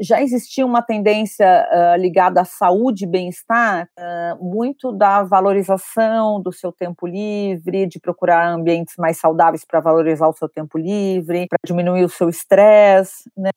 já 0.00 0.22
existia 0.22 0.64
uma 0.64 0.82
tendência 0.82 1.46
uh, 1.70 2.00
ligada 2.00 2.40
à 2.40 2.44
saúde 2.44 3.04
e 3.04 3.06
bem-estar, 3.06 3.88
uh, 3.98 4.44
muito 4.44 4.92
da 4.92 5.22
valorização 5.22 6.40
do 6.40 6.52
seu 6.52 6.72
tempo 6.72 7.06
livre, 7.06 7.86
de 7.86 7.98
procurar 8.00 8.48
ambientes 8.48 8.94
mais 8.96 9.18
saudáveis 9.18 9.64
para 9.64 9.80
valorizar 9.80 10.28
o 10.28 10.32
seu 10.32 10.48
tempo 10.48 10.78
livre, 10.78 11.46
para 11.48 11.58
diminuir 11.64 12.04
o 12.04 12.08
seu 12.08 12.28
estresse, 12.28 13.30
né? 13.36 13.50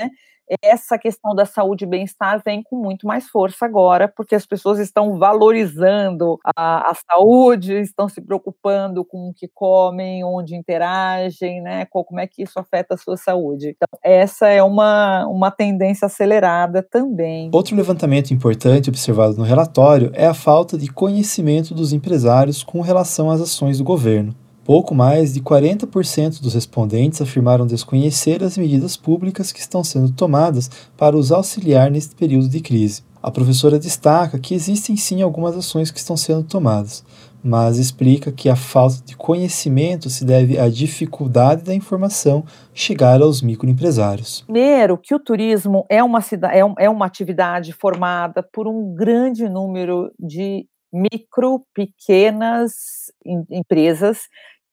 Essa 0.61 0.97
questão 0.97 1.33
da 1.33 1.45
saúde 1.45 1.85
e 1.85 1.87
bem-estar 1.87 2.41
vem 2.43 2.61
com 2.63 2.75
muito 2.75 3.07
mais 3.07 3.27
força 3.29 3.65
agora, 3.65 4.07
porque 4.07 4.35
as 4.35 4.45
pessoas 4.45 4.79
estão 4.79 5.17
valorizando 5.17 6.37
a, 6.55 6.91
a, 6.91 6.93
saúde, 6.93 7.73
estão 7.79 8.09
se 8.09 8.21
preocupando 8.21 9.05
com 9.05 9.29
o 9.29 9.33
que 9.33 9.47
comem, 9.47 10.23
onde 10.23 10.55
interagem, 10.55 11.61
né? 11.61 11.85
Como 11.85 12.19
é 12.19 12.27
que 12.27 12.43
isso 12.43 12.59
afeta 12.59 12.95
a 12.95 12.97
sua 12.97 13.17
saúde. 13.17 13.69
Então, 13.69 13.87
essa 14.03 14.47
é 14.47 14.61
uma, 14.61 15.25
uma 15.27 15.51
tendência 15.51 16.05
acelerada 16.05 16.83
também. 16.83 17.49
Outro 17.53 17.75
levantamento 17.75 18.31
importante 18.31 18.89
observado 18.89 19.37
no 19.37 19.43
relatório 19.43 20.11
é 20.13 20.25
a 20.25 20.33
falta 20.33 20.77
de 20.77 20.91
conhecimento 20.91 21.73
dos 21.73 21.93
empresários 21.93 22.63
com 22.63 22.81
relação 22.81 23.29
às 23.29 23.41
ações 23.41 23.77
do 23.77 23.83
governo. 23.83 24.42
Pouco 24.65 24.95
mais 24.95 25.33
de 25.33 25.41
40% 25.41 26.41
dos 26.41 26.53
respondentes 26.53 27.21
afirmaram 27.21 27.67
desconhecer 27.67 28.41
as 28.41 28.57
medidas 28.57 28.95
públicas 28.95 29.51
que 29.51 29.59
estão 29.59 29.83
sendo 29.83 30.13
tomadas 30.13 30.69
para 30.95 31.17
os 31.17 31.33
auxiliar 31.33 31.91
neste 31.91 32.15
período 32.15 32.47
de 32.47 32.61
crise. 32.61 33.03
A 33.21 33.29
professora 33.29 33.77
destaca 33.77 34.39
que 34.39 34.53
existem 34.53 34.95
sim 34.95 35.21
algumas 35.21 35.55
ações 35.57 35.91
que 35.91 35.97
estão 35.97 36.15
sendo 36.15 36.43
tomadas, 36.43 37.03
mas 37.43 37.77
explica 37.77 38.31
que 38.31 38.47
a 38.47 38.55
falta 38.55 39.03
de 39.05 39.17
conhecimento 39.17 40.09
se 40.09 40.23
deve 40.23 40.57
à 40.57 40.69
dificuldade 40.69 41.63
da 41.63 41.73
informação 41.73 42.45
chegar 42.73 43.21
aos 43.21 43.41
microempresários. 43.41 44.43
Primeiro, 44.43 44.97
que 44.97 45.13
o 45.13 45.19
turismo 45.19 45.85
é 45.89 46.01
uma, 46.01 46.19
é, 46.19 46.85
é 46.85 46.89
uma 46.89 47.05
atividade 47.05 47.73
formada 47.73 48.41
por 48.41 48.65
um 48.65 48.93
grande 48.95 49.49
número 49.49 50.09
de 50.17 50.65
micro, 50.93 51.65
pequenas 51.73 52.73
empresas 53.49 54.27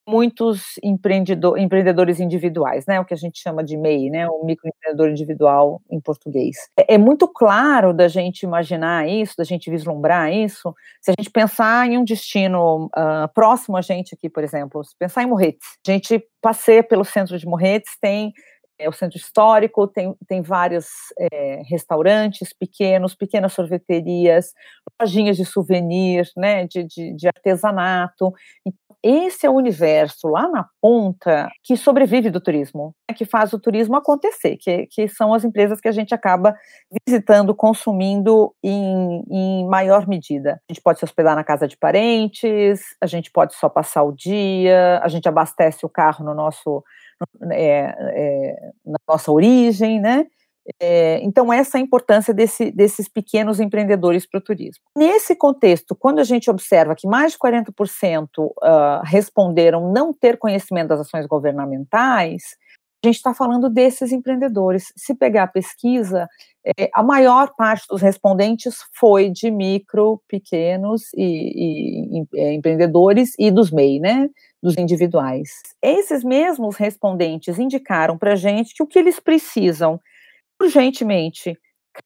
muitos 0.08 0.74
empreendedor, 0.82 1.58
empreendedores 1.58 2.20
individuais, 2.20 2.84
né, 2.86 3.00
o 3.00 3.04
que 3.04 3.14
a 3.14 3.16
gente 3.16 3.40
chama 3.40 3.62
de 3.62 3.76
MEI, 3.76 4.10
né, 4.10 4.28
o 4.28 4.44
microempreendedor 4.44 5.08
individual 5.08 5.80
em 5.90 6.00
português. 6.00 6.56
É, 6.76 6.94
é, 6.94 6.98
muito 6.98 7.28
claro 7.28 7.92
da 7.92 8.08
gente 8.08 8.42
imaginar 8.42 9.08
isso, 9.08 9.34
da 9.36 9.44
gente 9.44 9.70
vislumbrar 9.70 10.32
isso, 10.32 10.74
se 11.00 11.10
a 11.10 11.14
gente 11.18 11.30
pensar 11.30 11.88
em 11.88 11.98
um 11.98 12.04
destino 12.04 12.86
uh, 12.86 13.32
próximo 13.34 13.76
a 13.76 13.82
gente 13.82 14.14
aqui, 14.14 14.28
por 14.28 14.42
exemplo, 14.42 14.82
se 14.84 14.94
pensar 14.98 15.22
em 15.22 15.26
Morretes, 15.26 15.66
a 15.86 15.90
gente 15.90 16.22
passeia 16.40 16.82
pelo 16.82 17.04
centro 17.04 17.38
de 17.38 17.46
Morretes, 17.46 17.92
tem 18.00 18.32
é 18.80 18.88
o 18.88 18.92
centro 18.92 19.18
histórico, 19.18 19.86
tem, 19.86 20.14
tem 20.26 20.42
vários 20.42 20.86
é, 21.18 21.62
restaurantes 21.68 22.52
pequenos, 22.52 23.14
pequenas 23.14 23.52
sorveterias, 23.52 24.52
lojinhas 25.00 25.36
de 25.36 25.44
souvenir, 25.44 26.28
né, 26.36 26.66
de, 26.66 26.84
de, 26.84 27.14
de 27.14 27.26
artesanato. 27.26 28.32
Então, 28.66 28.90
esse 29.02 29.46
é 29.46 29.50
o 29.50 29.54
universo 29.54 30.28
lá 30.28 30.46
na 30.48 30.66
ponta 30.80 31.48
que 31.64 31.74
sobrevive 31.74 32.28
do 32.28 32.40
turismo, 32.40 32.94
né, 33.08 33.16
que 33.16 33.24
faz 33.24 33.52
o 33.52 33.58
turismo 33.58 33.96
acontecer, 33.96 34.58
que, 34.58 34.86
que 34.86 35.08
são 35.08 35.32
as 35.32 35.42
empresas 35.42 35.80
que 35.80 35.88
a 35.88 35.92
gente 35.92 36.14
acaba 36.14 36.54
visitando, 37.06 37.54
consumindo 37.54 38.54
em, 38.62 39.24
em 39.30 39.66
maior 39.68 40.06
medida. 40.06 40.60
A 40.68 40.72
gente 40.72 40.82
pode 40.82 40.98
se 40.98 41.04
hospedar 41.04 41.34
na 41.34 41.44
casa 41.44 41.66
de 41.66 41.78
parentes, 41.78 42.80
a 43.00 43.06
gente 43.06 43.30
pode 43.30 43.54
só 43.54 43.70
passar 43.70 44.02
o 44.02 44.12
dia, 44.12 45.00
a 45.02 45.08
gente 45.08 45.26
abastece 45.26 45.86
o 45.86 45.88
carro 45.88 46.24
no 46.24 46.34
nosso 46.34 46.84
é, 47.52 47.94
é, 47.98 48.70
na 48.84 48.98
nossa 49.08 49.30
origem, 49.30 50.00
né? 50.00 50.26
É, 50.78 51.20
então, 51.22 51.52
essa 51.52 51.78
é 51.78 51.80
a 51.80 51.82
importância 51.82 52.32
desse, 52.32 52.70
desses 52.70 53.08
pequenos 53.08 53.58
empreendedores 53.60 54.26
para 54.28 54.38
o 54.38 54.42
turismo. 54.42 54.84
Nesse 54.96 55.34
contexto, 55.34 55.96
quando 55.96 56.20
a 56.20 56.24
gente 56.24 56.50
observa 56.50 56.94
que 56.94 57.08
mais 57.08 57.32
de 57.32 57.38
40% 57.38 58.28
uh, 58.38 58.52
ah, 58.62 59.02
responderam 59.04 59.90
não 59.92 60.12
ter 60.12 60.38
conhecimento 60.38 60.88
das 60.88 61.00
ações 61.00 61.26
governamentais, 61.26 62.56
a 63.02 63.06
gente 63.08 63.16
está 63.16 63.32
falando 63.32 63.70
desses 63.70 64.12
empreendedores. 64.12 64.92
Se 64.96 65.14
pegar 65.14 65.44
a 65.44 65.48
pesquisa, 65.48 66.28
é, 66.64 66.90
a 66.94 67.02
maior 67.02 67.54
parte 67.56 67.86
dos 67.88 68.02
respondentes 68.02 68.84
foi 68.92 69.30
de 69.30 69.50
micro, 69.50 70.20
pequenos 70.28 71.04
e, 71.14 72.20
e, 72.20 72.26
é, 72.36 72.52
empreendedores 72.52 73.32
e 73.38 73.50
dos 73.50 73.70
MEI, 73.70 74.00
né? 74.00 74.28
Dos 74.62 74.76
individuais. 74.76 75.50
Esses 75.80 76.22
mesmos 76.22 76.76
respondentes 76.76 77.58
indicaram 77.58 78.18
para 78.18 78.32
a 78.32 78.36
gente 78.36 78.74
que 78.74 78.82
o 78.82 78.86
que 78.86 78.98
eles 78.98 79.18
precisam 79.18 79.98
urgentemente 80.60 81.58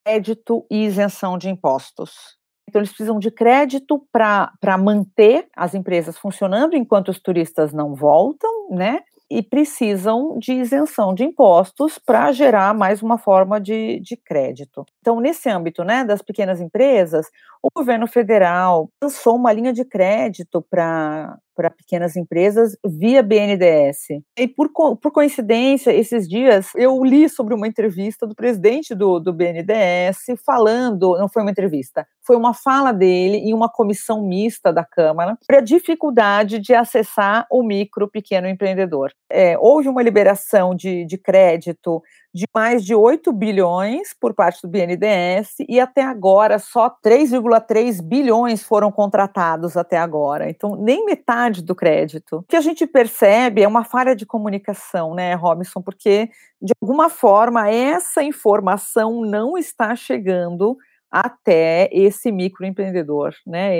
crédito 0.04 0.64
e 0.70 0.84
isenção 0.84 1.36
de 1.36 1.48
impostos. 1.48 2.38
Então, 2.68 2.80
eles 2.80 2.90
precisam 2.90 3.18
de 3.18 3.30
crédito 3.30 4.06
para 4.10 4.78
manter 4.78 5.46
as 5.54 5.74
empresas 5.74 6.16
funcionando 6.16 6.74
enquanto 6.74 7.08
os 7.10 7.20
turistas 7.20 7.72
não 7.72 7.94
voltam, 7.94 8.68
né? 8.70 9.00
E 9.30 9.42
precisam 9.42 10.38
de 10.38 10.52
isenção 10.52 11.14
de 11.14 11.24
impostos 11.24 11.98
para 11.98 12.30
gerar 12.32 12.74
mais 12.74 13.02
uma 13.02 13.18
forma 13.18 13.60
de, 13.60 13.98
de 14.00 14.16
crédito. 14.16 14.84
Então, 15.00 15.20
nesse 15.20 15.48
âmbito 15.48 15.82
né, 15.82 16.04
das 16.04 16.22
pequenas 16.22 16.60
empresas, 16.60 17.26
o 17.62 17.68
governo 17.74 18.06
federal 18.06 18.90
lançou 19.02 19.36
uma 19.36 19.52
linha 19.52 19.72
de 19.72 19.84
crédito 19.84 20.62
para 20.70 21.38
para 21.54 21.70
pequenas 21.70 22.16
empresas 22.16 22.76
via 22.84 23.22
BNDES. 23.22 24.22
E 24.36 24.48
por, 24.48 24.70
por 24.70 25.12
coincidência, 25.12 25.92
esses 25.92 26.28
dias 26.28 26.68
eu 26.74 27.02
li 27.04 27.28
sobre 27.28 27.54
uma 27.54 27.68
entrevista 27.68 28.26
do 28.26 28.34
presidente 28.34 28.94
do, 28.94 29.18
do 29.18 29.32
BNDES 29.32 30.38
falando, 30.44 31.16
não 31.18 31.28
foi 31.28 31.42
uma 31.42 31.50
entrevista, 31.50 32.06
foi 32.26 32.36
uma 32.36 32.54
fala 32.54 32.92
dele 32.92 33.36
em 33.36 33.54
uma 33.54 33.68
comissão 33.68 34.26
mista 34.26 34.72
da 34.72 34.84
Câmara 34.84 35.38
para 35.46 35.58
a 35.58 35.62
dificuldade 35.62 36.58
de 36.58 36.74
acessar 36.74 37.46
o 37.50 37.62
micro 37.62 38.08
pequeno 38.08 38.48
empreendedor. 38.48 39.12
É, 39.30 39.56
houve 39.58 39.88
uma 39.88 40.02
liberação 40.02 40.74
de, 40.74 41.04
de 41.04 41.18
crédito 41.18 42.02
de 42.34 42.46
mais 42.52 42.84
de 42.84 42.96
8 42.96 43.32
bilhões 43.32 44.12
por 44.20 44.34
parte 44.34 44.60
do 44.62 44.68
BNDES 44.68 45.54
e 45.68 45.78
até 45.78 46.02
agora 46.02 46.58
só 46.58 46.90
3,3 46.90 48.02
bilhões 48.02 48.60
foram 48.60 48.90
contratados 48.90 49.76
até 49.76 49.96
agora. 49.96 50.50
Então, 50.50 50.74
nem 50.74 51.04
metade 51.04 51.43
do 51.62 51.74
crédito. 51.74 52.38
O 52.38 52.42
que 52.42 52.56
a 52.56 52.60
gente 52.60 52.86
percebe 52.86 53.62
é 53.62 53.68
uma 53.68 53.84
falha 53.84 54.14
de 54.14 54.26
comunicação, 54.26 55.14
né, 55.14 55.34
Robinson? 55.34 55.80
Porque, 55.82 56.28
de 56.60 56.72
alguma 56.80 57.08
forma, 57.08 57.70
essa 57.70 58.22
informação 58.22 59.20
não 59.22 59.56
está 59.56 59.94
chegando 59.94 60.76
até 61.10 61.88
esse 61.92 62.32
microempreendedor, 62.32 63.34
né, 63.46 63.70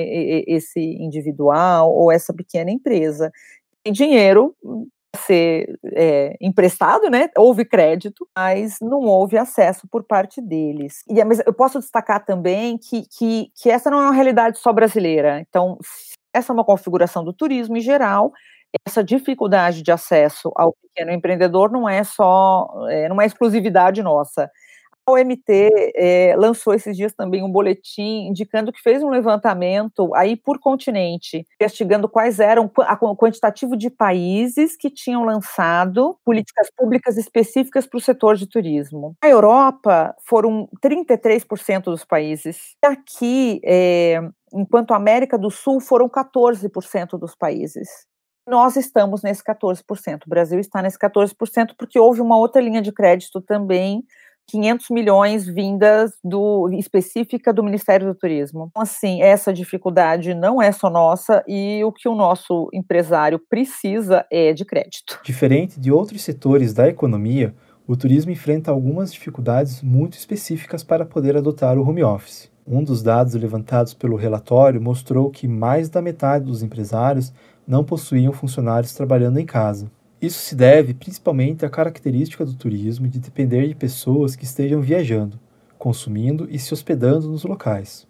esse 0.46 0.80
individual 0.80 1.92
ou 1.92 2.12
essa 2.12 2.32
pequena 2.32 2.70
empresa. 2.70 3.32
Tem 3.82 3.92
dinheiro 3.92 4.54
ser 5.16 5.78
é, 5.92 6.36
emprestado, 6.40 7.08
né? 7.08 7.30
Houve 7.36 7.64
crédito, 7.64 8.26
mas 8.36 8.76
não 8.80 9.00
houve 9.00 9.36
acesso 9.36 9.86
por 9.88 10.04
parte 10.04 10.40
deles. 10.40 11.02
E 11.08 11.22
mas 11.24 11.40
eu 11.44 11.52
posso 11.52 11.78
destacar 11.78 12.24
também 12.24 12.78
que, 12.78 13.02
que, 13.08 13.50
que 13.54 13.70
essa 13.70 13.90
não 13.90 14.00
é 14.00 14.04
uma 14.04 14.14
realidade 14.14 14.58
só 14.58 14.72
brasileira. 14.72 15.40
Então, 15.40 15.78
essa 16.34 16.52
é 16.52 16.54
uma 16.54 16.64
configuração 16.64 17.24
do 17.24 17.32
turismo 17.32 17.76
em 17.76 17.80
geral. 17.80 18.32
Essa 18.86 19.04
dificuldade 19.04 19.82
de 19.82 19.92
acesso 19.92 20.50
ao 20.56 20.74
pequeno 20.74 21.12
empreendedor 21.12 21.70
não 21.70 21.88
é 21.88 22.02
só, 22.04 22.68
é, 22.90 23.08
não 23.08 23.20
é 23.20 23.26
exclusividade 23.26 24.02
nossa. 24.02 24.50
A 25.06 25.12
OMT 25.12 25.92
é, 25.94 26.34
lançou 26.36 26.72
esses 26.72 26.96
dias 26.96 27.12
também 27.12 27.42
um 27.42 27.50
boletim 27.50 28.26
indicando 28.28 28.72
que 28.72 28.80
fez 28.80 29.02
um 29.02 29.10
levantamento 29.10 30.14
aí 30.14 30.34
por 30.34 30.58
continente, 30.58 31.46
investigando 31.60 32.08
quais 32.08 32.40
eram 32.40 32.70
o 33.02 33.16
quantitativo 33.16 33.76
de 33.76 33.90
países 33.90 34.76
que 34.76 34.90
tinham 34.90 35.24
lançado 35.24 36.18
políticas 36.24 36.70
públicas 36.74 37.18
específicas 37.18 37.86
para 37.86 37.98
o 37.98 38.00
setor 38.00 38.36
de 38.36 38.46
turismo. 38.46 39.14
Na 39.22 39.28
Europa 39.28 40.14
foram 40.26 40.68
33% 40.82 41.84
dos 41.84 42.04
países. 42.04 42.74
Aqui, 42.82 43.60
é, 43.64 44.20
enquanto 44.54 44.92
a 44.92 44.96
América 44.96 45.36
do 45.36 45.50
Sul, 45.50 45.80
foram 45.80 46.08
14% 46.08 47.18
dos 47.18 47.34
países 47.34 47.88
nós 48.46 48.76
estamos 48.76 49.22
nesse 49.22 49.42
14%. 49.42 50.26
O 50.26 50.28
Brasil 50.28 50.58
está 50.60 50.82
nesse 50.82 50.98
14% 50.98 51.74
porque 51.78 51.98
houve 51.98 52.20
uma 52.20 52.36
outra 52.36 52.60
linha 52.60 52.82
de 52.82 52.92
crédito 52.92 53.40
também 53.40 54.04
500 54.48 54.90
milhões 54.90 55.46
vindas 55.46 56.12
do 56.22 56.70
específica 56.72 57.52
do 57.52 57.62
Ministério 57.62 58.06
do 58.06 58.14
Turismo. 58.14 58.68
Então, 58.70 58.82
assim, 58.82 59.22
essa 59.22 59.52
dificuldade 59.52 60.34
não 60.34 60.60
é 60.60 60.70
só 60.72 60.90
nossa 60.90 61.42
e 61.46 61.82
o 61.84 61.92
que 61.92 62.08
o 62.08 62.14
nosso 62.14 62.68
empresário 62.72 63.40
precisa 63.48 64.24
é 64.30 64.52
de 64.52 64.64
crédito. 64.64 65.20
Diferente 65.24 65.78
de 65.80 65.90
outros 65.90 66.22
setores 66.22 66.72
da 66.72 66.88
economia, 66.88 67.54
o 67.86 67.96
turismo 67.96 68.30
enfrenta 68.30 68.70
algumas 68.70 69.12
dificuldades 69.12 69.82
muito 69.82 70.16
específicas 70.16 70.82
para 70.82 71.04
poder 71.04 71.36
adotar 71.36 71.78
o 71.78 71.86
home 71.86 72.02
office. 72.02 72.50
Um 72.66 72.82
dos 72.82 73.02
dados 73.02 73.34
levantados 73.34 73.92
pelo 73.92 74.16
relatório 74.16 74.80
mostrou 74.80 75.30
que 75.30 75.46
mais 75.46 75.90
da 75.90 76.00
metade 76.00 76.46
dos 76.46 76.62
empresários 76.62 77.32
não 77.66 77.84
possuíam 77.84 78.32
funcionários 78.32 78.94
trabalhando 78.94 79.38
em 79.38 79.44
casa. 79.44 79.90
Isso 80.24 80.38
se 80.38 80.54
deve 80.54 80.94
principalmente 80.94 81.66
à 81.66 81.68
característica 81.68 82.46
do 82.46 82.54
turismo 82.54 83.06
de 83.06 83.18
depender 83.18 83.68
de 83.68 83.74
pessoas 83.74 84.34
que 84.34 84.44
estejam 84.44 84.80
viajando, 84.80 85.38
consumindo 85.76 86.48
e 86.50 86.58
se 86.58 86.72
hospedando 86.72 87.28
nos 87.28 87.44
locais. 87.44 88.06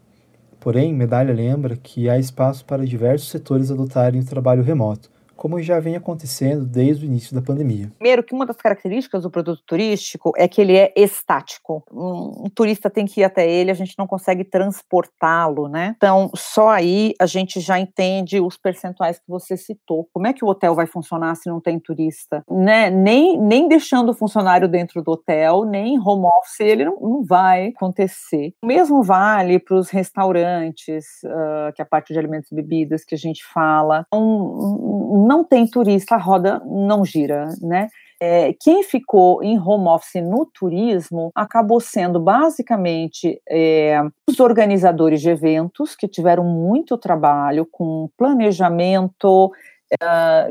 Porém, 0.61 0.95
Medalha 0.95 1.35
lembra 1.35 1.77
que 1.77 2.09
há 2.09 2.17
espaço 2.17 2.65
para 2.65 2.87
diversos 2.87 3.31
setores 3.31 3.69
adotarem 3.69 4.21
o 4.21 4.25
trabalho 4.25 4.63
remoto, 4.63 5.11
como 5.45 5.61
já 5.61 5.79
vem 5.79 5.95
acontecendo 5.95 6.65
desde 6.65 7.05
o 7.05 7.07
início 7.07 7.35
da 7.35 7.43
pandemia. 7.43 7.93
Primeiro, 7.99 8.23
que 8.23 8.35
uma 8.35 8.47
das 8.47 8.57
características 8.57 9.25
do 9.25 9.31
produto 9.31 9.63
turístico 9.67 10.33
é 10.39 10.49
que 10.49 10.59
ele 10.59 10.75
é 10.75 10.91
estático. 10.97 11.85
Um, 11.93 12.47
um 12.47 12.49
turista 12.49 12.89
tem 12.89 13.05
que 13.05 13.21
ir 13.21 13.25
até 13.25 13.47
ele, 13.47 13.71
a 13.71 13.75
gente 13.75 13.93
não 13.99 14.07
consegue 14.07 14.43
transportá-lo, 14.43 15.69
né? 15.69 15.93
Então, 15.99 16.31
só 16.35 16.71
aí 16.71 17.13
a 17.21 17.27
gente 17.27 17.61
já 17.61 17.79
entende 17.79 18.41
os 18.41 18.57
percentuais 18.57 19.19
que 19.19 19.27
você 19.29 19.55
citou. 19.55 20.09
Como 20.15 20.27
é 20.27 20.33
que 20.33 20.43
o 20.43 20.49
hotel 20.49 20.75
vai 20.75 20.87
funcionar 20.87 21.35
se 21.35 21.51
não 21.51 21.61
tem 21.61 21.79
turista? 21.79 22.43
Né? 22.51 22.89
Nem, 22.89 23.39
nem 23.39 23.69
deixando 23.69 24.13
o 24.13 24.15
funcionário 24.15 24.67
dentro 24.67 25.03
do 25.03 25.11
hotel, 25.11 25.67
nem 25.67 25.99
home 25.99 26.25
office, 26.25 26.61
ele 26.61 26.87
não, 26.87 26.99
não 26.99 27.23
vai 27.23 27.67
acontecer. 27.67 28.55
O 28.63 28.67
mesmo 28.67 29.03
vale 29.03 29.59
para 29.59 29.77
os 29.77 29.91
restaurantes, 29.91 31.05
uh, 31.23 31.71
que 31.75 31.83
é 31.83 31.85
a 31.85 31.87
parte 31.87 32.15
de 32.15 32.19
alimentos 32.19 32.51
e 32.51 32.55
bebidas 32.55 33.05
que 33.05 33.15
a 33.15 33.19
gente 33.19 33.45
fala. 33.53 34.07
Então, 34.09 35.34
não 35.35 35.43
tem 35.43 35.67
turista, 35.67 36.15
a 36.15 36.19
roda 36.19 36.63
não 36.65 37.05
gira, 37.05 37.49
né? 37.61 37.89
É, 38.21 38.55
quem 38.61 38.85
ficou 38.85 39.43
em 39.43 39.59
home 39.59 39.89
office 39.89 40.23
no 40.23 40.47
turismo 40.47 41.33
acabou 41.35 41.81
sendo 41.81 42.21
basicamente 42.21 43.43
é, 43.51 44.01
os 44.31 44.39
organizadores 44.39 45.21
de 45.21 45.29
eventos 45.29 45.97
que 45.97 46.07
tiveram 46.07 46.45
muito 46.45 46.97
trabalho 46.97 47.67
com 47.71 48.09
planejamento 48.17 49.51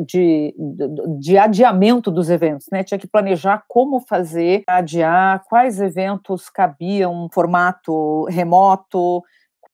de, 0.06 0.54
de, 0.58 1.20
de, 1.20 1.38
adiamento 1.38 2.12
dos 2.12 2.30
eventos, 2.30 2.68
né? 2.72 2.84
Tinha 2.84 2.98
que 2.98 3.08
planejar 3.08 3.64
como 3.68 4.00
fazer 4.00 4.64
adiar, 4.68 5.44
quais 5.50 5.82
eventos 5.82 6.50
cabiam, 6.50 7.28
formato 7.34 8.26
remoto, 8.26 9.22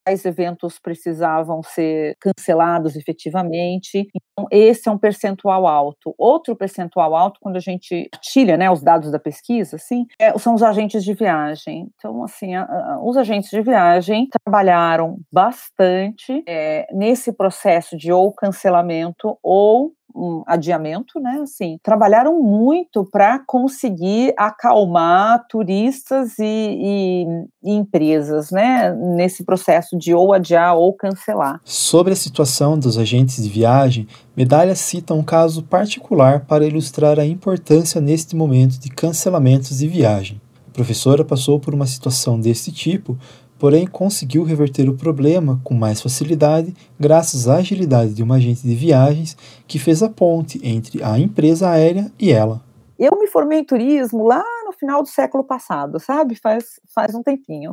quais 0.04 0.26
eventos 0.26 0.80
precisavam 0.80 1.62
ser 1.62 2.16
cancelados 2.20 2.96
efetivamente. 2.96 4.08
Esse 4.52 4.90
é 4.90 4.92
um 4.92 4.98
percentual 4.98 5.68
alto. 5.68 6.14
Outro 6.18 6.56
percentual 6.56 7.16
alto, 7.16 7.40
quando 7.42 7.56
a 7.56 7.62
gente 7.62 8.08
partilha 8.12 8.58
né, 8.58 8.70
os 8.70 8.82
dados 8.82 9.12
da 9.12 9.20
pesquisa, 9.20 9.76
assim, 9.76 10.06
é, 10.20 10.38
são 10.38 10.54
os 10.54 10.64
agentes 10.64 11.04
de 11.04 11.14
viagem. 11.14 11.90
Então, 11.96 12.24
assim, 12.24 12.56
a, 12.56 12.64
a, 12.64 13.00
os 13.04 13.18
agentes 13.18 13.50
de 13.50 13.62
viagem 13.62 14.28
trabalharam 14.44 15.18
bastante 15.32 16.44
é, 16.48 16.88
nesse 16.94 17.32
processo 17.32 17.98
de 17.98 18.12
ou 18.12 18.34
cancelamento 18.34 19.38
ou 19.44 19.94
um 20.16 20.44
adiamento, 20.48 21.20
né? 21.20 21.40
Assim, 21.42 21.78
trabalharam 21.84 22.42
muito 22.42 23.06
para 23.06 23.40
conseguir 23.46 24.34
acalmar 24.38 25.46
turistas 25.48 26.38
e, 26.40 26.44
e, 26.44 27.26
e, 27.64 27.74
empresas, 27.74 28.52
né? 28.52 28.94
Nesse 28.94 29.44
processo 29.44 29.98
de 29.98 30.14
ou 30.14 30.34
adiar 30.34 30.76
ou 30.76 30.94
cancelar. 30.94 31.62
Sobre 31.64 32.14
a 32.14 32.16
situação 32.16 32.78
dos 32.78 32.98
agentes 32.98 33.44
de 33.44 33.50
viagem, 33.50 34.08
Medalha 34.40 34.74
cita 34.74 35.14
um 35.14 35.22
caso 35.22 35.62
particular 35.64 36.46
para 36.46 36.66
ilustrar 36.66 37.20
a 37.20 37.26
importância 37.26 38.00
neste 38.00 38.38
momento 38.38 38.80
de 38.80 38.90
cancelamentos 38.90 39.80
de 39.80 39.86
viagem. 39.86 40.40
A 40.66 40.72
professora 40.72 41.26
passou 41.26 41.60
por 41.60 41.74
uma 41.74 41.86
situação 41.86 42.40
desse 42.40 42.72
tipo 42.72 43.18
porém 43.60 43.86
conseguiu 43.86 44.44
reverter 44.44 44.88
o 44.88 44.96
problema 44.96 45.60
com 45.62 45.74
mais 45.74 46.02
facilidade 46.02 46.74
graças 46.98 47.50
à 47.50 47.58
agilidade 47.58 48.14
de 48.14 48.24
uma 48.24 48.36
agente 48.36 48.66
de 48.66 48.74
viagens 48.74 49.36
que 49.68 49.78
fez 49.78 50.02
a 50.02 50.08
ponte 50.08 50.58
entre 50.64 51.04
a 51.04 51.20
empresa 51.20 51.70
aérea 51.70 52.10
e 52.18 52.32
ela. 52.32 52.62
Eu 52.98 53.12
me 53.20 53.28
formei 53.28 53.60
em 53.60 53.66
turismo 53.66 54.26
lá 54.26 54.46
no 54.64 54.72
final 54.72 55.04
do 55.04 55.10
século 55.10 55.44
passado, 55.44 56.00
sabe? 56.00 56.36
Faz, 56.36 56.80
faz 56.96 57.14
um 57.14 57.22
tempinho. 57.22 57.72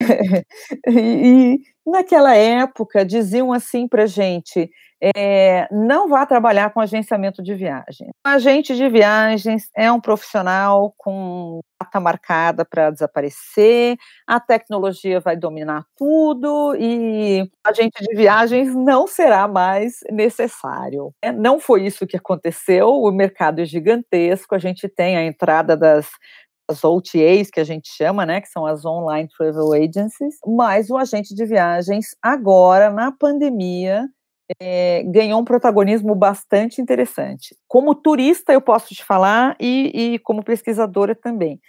e, 0.86 1.54
e 1.54 1.58
naquela 1.86 2.34
época 2.34 3.04
diziam 3.04 3.52
assim 3.52 3.88
para 3.88 4.06
gente: 4.06 4.70
é, 5.00 5.68
não 5.70 6.08
vá 6.08 6.26
trabalhar 6.26 6.70
com 6.72 6.80
agenciamento 6.80 7.42
de 7.42 7.54
viagem. 7.54 8.08
O 8.26 8.28
agente 8.28 8.74
de 8.74 8.88
viagens 8.88 9.68
é 9.76 9.90
um 9.90 10.00
profissional 10.00 10.92
com 10.96 11.60
data 11.80 12.00
marcada 12.00 12.64
para 12.64 12.90
desaparecer, 12.90 13.96
a 14.26 14.40
tecnologia 14.40 15.20
vai 15.20 15.36
dominar 15.36 15.84
tudo 15.96 16.74
e 16.76 17.48
agente 17.64 18.02
de 18.02 18.16
viagens 18.16 18.74
não 18.74 19.06
será 19.06 19.46
mais 19.46 20.00
necessário. 20.10 21.12
É, 21.22 21.30
não 21.30 21.60
foi 21.60 21.86
isso 21.86 22.06
que 22.06 22.16
aconteceu, 22.16 22.88
o 22.88 23.12
mercado 23.12 23.60
é 23.60 23.64
gigantesco, 23.64 24.54
a 24.54 24.58
gente 24.58 24.88
tem 24.88 25.16
a 25.16 25.24
entrada 25.24 25.76
das 25.76 26.08
as 26.68 26.84
OTAs 26.84 27.50
que 27.50 27.60
a 27.60 27.64
gente 27.64 27.88
chama, 27.88 28.26
né, 28.26 28.40
que 28.40 28.48
são 28.48 28.66
as 28.66 28.84
online 28.84 29.28
travel 29.36 29.72
agencies, 29.72 30.36
mas 30.46 30.90
o 30.90 30.96
agente 30.96 31.34
de 31.34 31.44
viagens 31.46 32.16
agora 32.22 32.90
na 32.90 33.10
pandemia 33.10 34.06
é, 34.60 35.02
ganhou 35.04 35.40
um 35.40 35.44
protagonismo 35.44 36.14
bastante 36.14 36.80
interessante. 36.80 37.56
Como 37.66 37.94
turista, 37.94 38.52
eu 38.52 38.60
posso 38.60 38.94
te 38.94 39.04
falar, 39.04 39.56
e, 39.60 40.14
e 40.14 40.18
como 40.20 40.42
pesquisadora 40.44 41.14
também. 41.14 41.60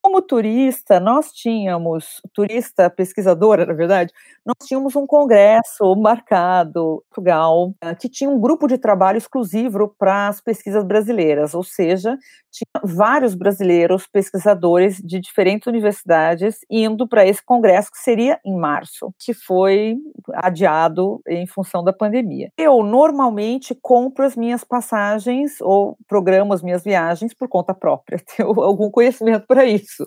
Como 0.00 0.22
turista, 0.22 1.00
nós 1.00 1.32
tínhamos, 1.32 2.20
turista 2.32 2.88
pesquisadora, 2.88 3.66
na 3.66 3.74
verdade, 3.74 4.12
nós 4.46 4.56
tínhamos 4.66 4.94
um 4.94 5.06
congresso 5.06 5.94
marcado 5.96 7.02
em 7.04 7.08
Portugal, 7.10 7.74
eh, 7.82 7.94
que 7.96 8.08
tinha 8.08 8.30
um 8.30 8.40
grupo 8.40 8.68
de 8.68 8.78
trabalho 8.78 9.18
exclusivo 9.18 9.92
para 9.98 10.28
as 10.28 10.40
pesquisas 10.40 10.84
brasileiras, 10.84 11.52
ou 11.52 11.64
seja, 11.64 12.16
tinha 12.58 12.82
vários 12.84 13.34
brasileiros 13.34 14.06
pesquisadores 14.06 14.98
de 14.98 15.20
diferentes 15.20 15.66
universidades 15.66 16.58
indo 16.70 17.06
para 17.06 17.26
esse 17.26 17.44
congresso 17.44 17.90
que 17.90 17.98
seria 17.98 18.40
em 18.44 18.56
março, 18.56 19.12
que 19.18 19.32
foi 19.32 19.96
adiado 20.34 21.20
em 21.28 21.46
função 21.46 21.84
da 21.84 21.92
pandemia. 21.92 22.50
Eu 22.56 22.82
normalmente 22.82 23.76
compro 23.80 24.24
as 24.24 24.36
minhas 24.36 24.64
passagens 24.64 25.60
ou 25.60 25.96
programo 26.08 26.52
as 26.52 26.62
minhas 26.62 26.82
viagens 26.82 27.32
por 27.32 27.48
conta 27.48 27.72
própria, 27.72 28.20
tenho 28.36 28.48
algum 28.60 28.90
conhecimento 28.90 29.46
para 29.46 29.64
isso. 29.64 30.04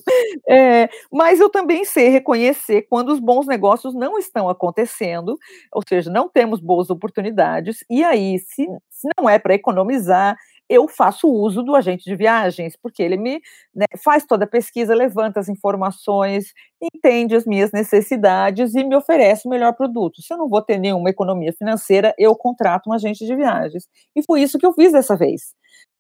É, 0.50 0.90
mas 1.12 1.40
eu 1.40 1.50
também 1.50 1.86
sei 1.86 2.10
reconhecer 2.10 2.84
quando 2.90 3.10
os 3.10 3.20
bons 3.20 3.48
negócios 3.48 3.94
não 3.94 4.18
estão 4.18 4.50
acontecendo, 4.50 5.38
ou 5.72 5.82
seja, 5.88 6.12
não 6.12 6.28
temos 6.28 6.60
boas 6.60 6.90
oportunidades, 6.90 7.84
e 7.90 8.04
aí, 8.04 8.40
se, 8.40 8.68
se 8.90 9.08
não 9.18 9.30
é 9.30 9.40
para 9.40 9.54
economizar, 9.54 10.36
eu 10.72 10.88
faço 10.88 11.28
uso 11.28 11.62
do 11.62 11.76
agente 11.76 12.06
de 12.06 12.16
viagens, 12.16 12.78
porque 12.82 13.04
ele 13.04 13.18
me 13.18 13.42
né, 13.76 13.86
faz 14.02 14.26
toda 14.26 14.46
a 14.46 14.48
pesquisa, 14.48 14.96
levanta 14.96 15.40
as 15.40 15.50
informações, 15.50 16.54
entende 16.82 17.36
as 17.36 17.46
minhas 17.46 17.72
necessidades 17.74 18.74
e 18.74 18.84
me 18.84 18.96
oferece 18.96 19.46
o 19.46 19.50
melhor 19.50 19.74
produto. 19.74 20.22
Se 20.22 20.34
eu 20.34 20.38
não 20.38 20.48
vou 20.48 20.62
ter 20.62 20.78
nenhuma 20.78 21.10
economia 21.10 21.52
financeira, 21.52 22.16
eu 22.18 22.34
contrato 22.36 22.90
um 22.90 22.94
agente 22.94 23.26
de 23.26 23.36
viagens. 23.36 23.88
E 24.16 24.24
foi 24.24 24.42
isso 24.42 24.58
que 24.58 24.66
eu 24.66 24.72
fiz 24.72 24.94
dessa 24.94 25.18
vez. 25.18 25.54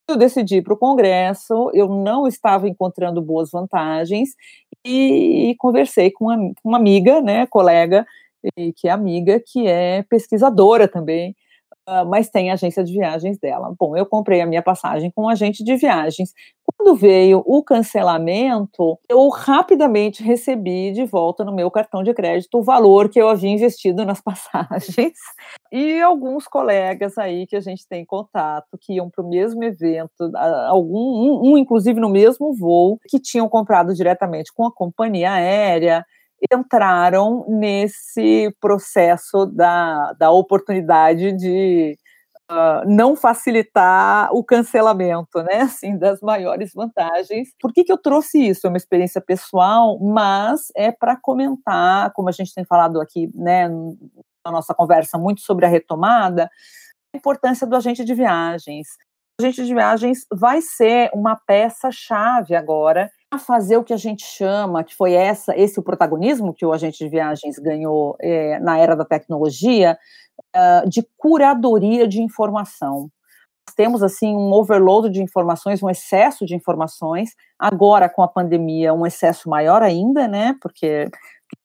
Eu 0.10 0.16
decidi 0.16 0.62
para 0.62 0.74
o 0.74 0.78
Congresso, 0.78 1.70
eu 1.74 1.90
não 1.90 2.26
estava 2.26 2.68
encontrando 2.68 3.22
boas 3.22 3.52
vantagens 3.52 4.30
e, 4.86 5.52
e 5.52 5.56
conversei 5.58 6.12
com 6.12 6.26
uma, 6.26 6.54
uma 6.64 6.78
amiga, 6.78 7.22
né, 7.22 7.46
colega, 7.46 8.06
que 8.76 8.88
é 8.88 8.92
amiga, 8.92 9.42
que 9.46 9.68
é 9.68 10.04
pesquisadora 10.04 10.88
também, 10.88 11.36
mas 12.08 12.30
tem 12.30 12.52
agência 12.52 12.84
de 12.84 12.94
viagens 12.94 13.38
dela. 13.39 13.74
Bom, 13.78 13.96
eu 13.96 14.06
comprei 14.06 14.41
a 14.41 14.46
minha 14.46 14.62
passagem 14.62 15.12
com 15.12 15.24
um 15.24 15.30
agente 15.30 15.63
de 15.63 15.76
viagens. 15.76 16.32
Quando 16.78 16.96
veio 16.96 17.44
o 17.46 17.63
cancelamento, 17.63 18.98
eu 19.10 19.28
rapidamente 19.30 20.24
recebi 20.24 20.91
de 20.91 21.06
volta 21.06 21.44
no 21.44 21.54
meu 21.54 21.70
cartão 21.70 22.02
de 22.04 22.13
crédito 22.13 22.58
o 22.58 22.63
valor 22.63 23.10
que 23.10 23.20
eu 23.20 23.28
havia 23.30 23.50
investido 23.50 24.06
nas 24.06 24.22
passagens. 24.22 25.13
E 25.72 26.02
alguns 26.02 26.48
colegas 26.48 27.17
aí 27.17 27.46
que 27.46 27.56
a 27.56 27.62
gente 27.62 27.88
tem 27.88 28.06
contato, 28.06 28.78
que 28.80 28.94
iam 28.94 29.10
para 29.10 29.24
o 29.24 29.30
mesmo 29.30 29.63
evento, 29.63 30.32
algum, 30.67 30.98
um, 30.98 31.52
um 31.52 31.58
inclusive 31.58 32.00
no 32.00 32.10
mesmo 32.10 32.54
voo, 32.54 33.00
que 33.08 33.20
tinham 33.20 33.48
comprado 33.50 33.94
diretamente 33.94 34.52
com 34.54 34.65
a 34.65 34.74
companhia 34.74 35.34
aérea 35.34 36.06
entraram 36.51 37.45
nesse 37.47 38.56
processo 38.60 39.45
da, 39.45 40.13
da 40.13 40.32
oportunidade 40.32 41.34
de 41.34 41.97
uh, 42.51 42.88
não 42.88 43.15
facilitar 43.15 44.34
o 44.34 44.43
cancelamento, 44.43 45.41
né? 45.43 45.62
Assim, 45.63 45.97
das 45.97 46.21
maiores 46.21 46.73
vantagens. 46.73 47.49
Por 47.60 47.71
que, 47.71 47.84
que 47.84 47.91
eu 47.91 47.97
trouxe 47.97 48.39
isso? 48.49 48.67
É 48.67 48.69
uma 48.69 48.77
experiência 48.77 49.21
pessoal, 49.21 49.99
mas 49.99 50.67
é 50.75 50.91
para 50.91 51.15
comentar, 51.15 52.12
como 52.13 52.30
a 52.30 52.34
gente 52.34 52.54
tem 52.54 52.65
falado 52.65 52.99
aqui, 52.99 53.30
né, 53.34 53.69
na 54.45 54.51
nossa 54.51 54.73
conversa 54.73 55.17
muito 55.17 55.41
sobre 55.41 55.65
a 55.65 55.69
retomada, 55.69 56.49
a 57.13 57.17
importância 57.17 57.67
do 57.67 57.75
agente 57.75 58.04
de 58.04 58.13
viagens. 58.13 58.88
O 59.39 59.43
agente 59.43 59.65
de 59.65 59.73
viagens 59.73 60.25
vai 60.32 60.62
ser 60.62 61.10
uma 61.13 61.36
peça-chave 61.36 62.56
agora 62.56 63.10
a 63.32 63.39
fazer 63.39 63.78
o 63.78 63.84
que 63.84 63.94
a 63.94 63.98
gente 63.98 64.26
chama, 64.26 64.84
que 64.84 64.94
foi 64.94 65.13
essa, 65.13 65.56
esse 65.58 65.80
o 65.80 65.84
protagonismo 65.84 66.54
que 66.54 66.65
o 66.65 66.74
agente 66.74 66.98
de 66.98 67.10
viagens 67.10 67.58
ganhou 67.58 68.17
é, 68.20 68.60
na 68.60 68.78
era 68.78 68.94
da 68.94 69.06
tecnologia, 69.06 69.98
uh, 70.54 70.89
de 70.89 71.08
curadoria 71.17 72.06
de 72.06 72.22
informação. 72.22 73.10
Temos 73.74 74.04
assim 74.04 74.36
um 74.36 74.52
overload 74.52 75.10
de 75.10 75.24
informações, 75.24 75.82
um 75.82 75.89
excesso 75.89 76.46
de 76.46 76.56
informações. 76.56 77.30
Agora 77.58 78.10
com 78.10 78.22
a 78.22 78.28
pandemia, 78.28 78.94
um 78.94 79.06
excesso 79.06 79.50
maior 79.50 79.82
ainda, 79.82 80.28
né? 80.28 80.56
Porque 80.62 81.10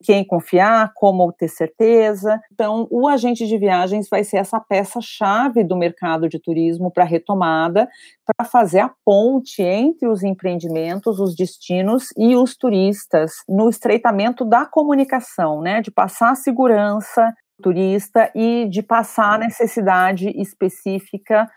quem 0.03 0.25
confiar, 0.25 0.92
como 0.94 1.33
ter 1.33 1.49
certeza. 1.49 2.40
Então, 2.53 2.87
o 2.90 3.09
agente 3.09 3.46
de 3.46 3.59
viagens 3.59 4.09
vai 4.09 4.22
ser 4.25 4.38
essa 4.38 4.61
peça-chave 4.61 5.64
do 5.64 5.77
mercado 5.77 6.29
de 6.29 6.38
turismo 6.38 6.90
para 6.90 7.05
retomada, 7.05 7.88
para 8.25 8.46
fazer 8.46 8.81
a 8.81 8.92
ponte 9.05 9.62
entre 9.62 10.09
os 10.09 10.22
empreendimentos, 10.22 11.18
os 11.18 11.35
destinos 11.35 12.09
e 12.16 12.37
os 12.37 12.57
turistas, 12.57 13.33
no 13.49 13.68
estreitamento 13.68 14.44
da 14.44 14.66
comunicação, 14.66 15.61
né, 15.61 15.81
de 15.81 15.90
passar 15.90 16.33
a 16.33 16.37
segurança 16.37 17.33
turista 17.62 18.31
e 18.35 18.68
de 18.68 18.83
passar 18.83 19.35
a 19.35 19.38
necessidade 19.38 20.29
específica 20.40 21.49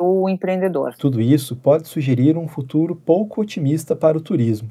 o 0.00 0.28
empreendedor. 0.28 0.94
Tudo 0.96 1.20
isso 1.20 1.54
pode 1.54 1.86
sugerir 1.86 2.38
um 2.38 2.48
futuro 2.48 2.96
pouco 2.96 3.42
otimista 3.42 3.94
para 3.94 4.16
o 4.16 4.20
turismo 4.20 4.70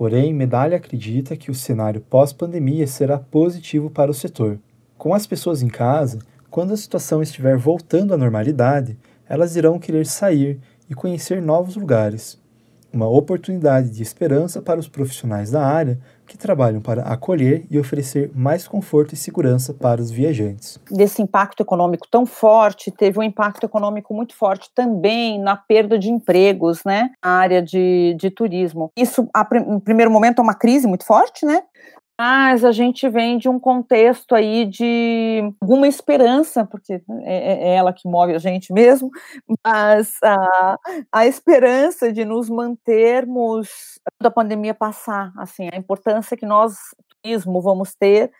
Porém, 0.00 0.32
Medalha 0.32 0.78
acredita 0.78 1.36
que 1.36 1.50
o 1.50 1.54
cenário 1.54 2.00
pós-pandemia 2.00 2.86
será 2.86 3.18
positivo 3.18 3.90
para 3.90 4.10
o 4.10 4.14
setor. 4.14 4.58
Com 4.96 5.12
as 5.12 5.26
pessoas 5.26 5.60
em 5.60 5.68
casa, 5.68 6.20
quando 6.48 6.72
a 6.72 6.76
situação 6.78 7.22
estiver 7.22 7.58
voltando 7.58 8.14
à 8.14 8.16
normalidade, 8.16 8.96
elas 9.28 9.56
irão 9.56 9.78
querer 9.78 10.06
sair 10.06 10.58
e 10.88 10.94
conhecer 10.94 11.42
novos 11.42 11.76
lugares. 11.76 12.39
Uma 12.92 13.08
oportunidade 13.08 13.90
de 13.90 14.02
esperança 14.02 14.60
para 14.60 14.80
os 14.80 14.88
profissionais 14.88 15.50
da 15.50 15.64
área 15.64 15.98
que 16.26 16.38
trabalham 16.38 16.80
para 16.80 17.02
acolher 17.02 17.66
e 17.68 17.76
oferecer 17.78 18.30
mais 18.34 18.68
conforto 18.68 19.14
e 19.14 19.16
segurança 19.16 19.74
para 19.74 20.00
os 20.00 20.12
viajantes. 20.12 20.78
Desse 20.88 21.20
impacto 21.20 21.60
econômico 21.60 22.06
tão 22.08 22.24
forte, 22.24 22.90
teve 22.92 23.18
um 23.18 23.22
impacto 23.22 23.64
econômico 23.64 24.14
muito 24.14 24.36
forte 24.36 24.70
também 24.72 25.40
na 25.40 25.56
perda 25.56 25.98
de 25.98 26.08
empregos, 26.08 26.82
né, 26.84 27.10
na 27.24 27.32
área 27.32 27.60
de, 27.60 28.16
de 28.18 28.30
turismo. 28.30 28.92
Isso, 28.96 29.28
a, 29.34 29.44
no 29.60 29.80
primeiro 29.80 30.10
momento, 30.10 30.38
é 30.38 30.42
uma 30.42 30.54
crise 30.54 30.86
muito 30.86 31.04
forte, 31.04 31.44
né, 31.44 31.62
mas 32.20 32.66
a 32.66 32.70
gente 32.70 33.08
vem 33.08 33.38
de 33.38 33.48
um 33.48 33.58
contexto 33.58 34.34
aí 34.34 34.66
de 34.66 35.40
alguma 35.58 35.88
esperança, 35.88 36.66
porque 36.66 37.00
é, 37.22 37.70
é 37.70 37.76
ela 37.76 37.94
que 37.94 38.06
move 38.06 38.34
a 38.34 38.38
gente 38.38 38.74
mesmo, 38.74 39.10
mas 39.66 40.18
a, 40.22 40.76
a 41.10 41.26
esperança 41.26 42.12
de 42.12 42.22
nos 42.26 42.50
mantermos 42.50 43.70
da 44.20 44.30
pandemia 44.30 44.74
passar, 44.74 45.32
assim, 45.38 45.70
a 45.72 45.78
importância 45.78 46.36
que 46.36 46.44
nós, 46.44 46.74
turismo, 47.22 47.62
vamos 47.62 47.94
ter 47.94 48.30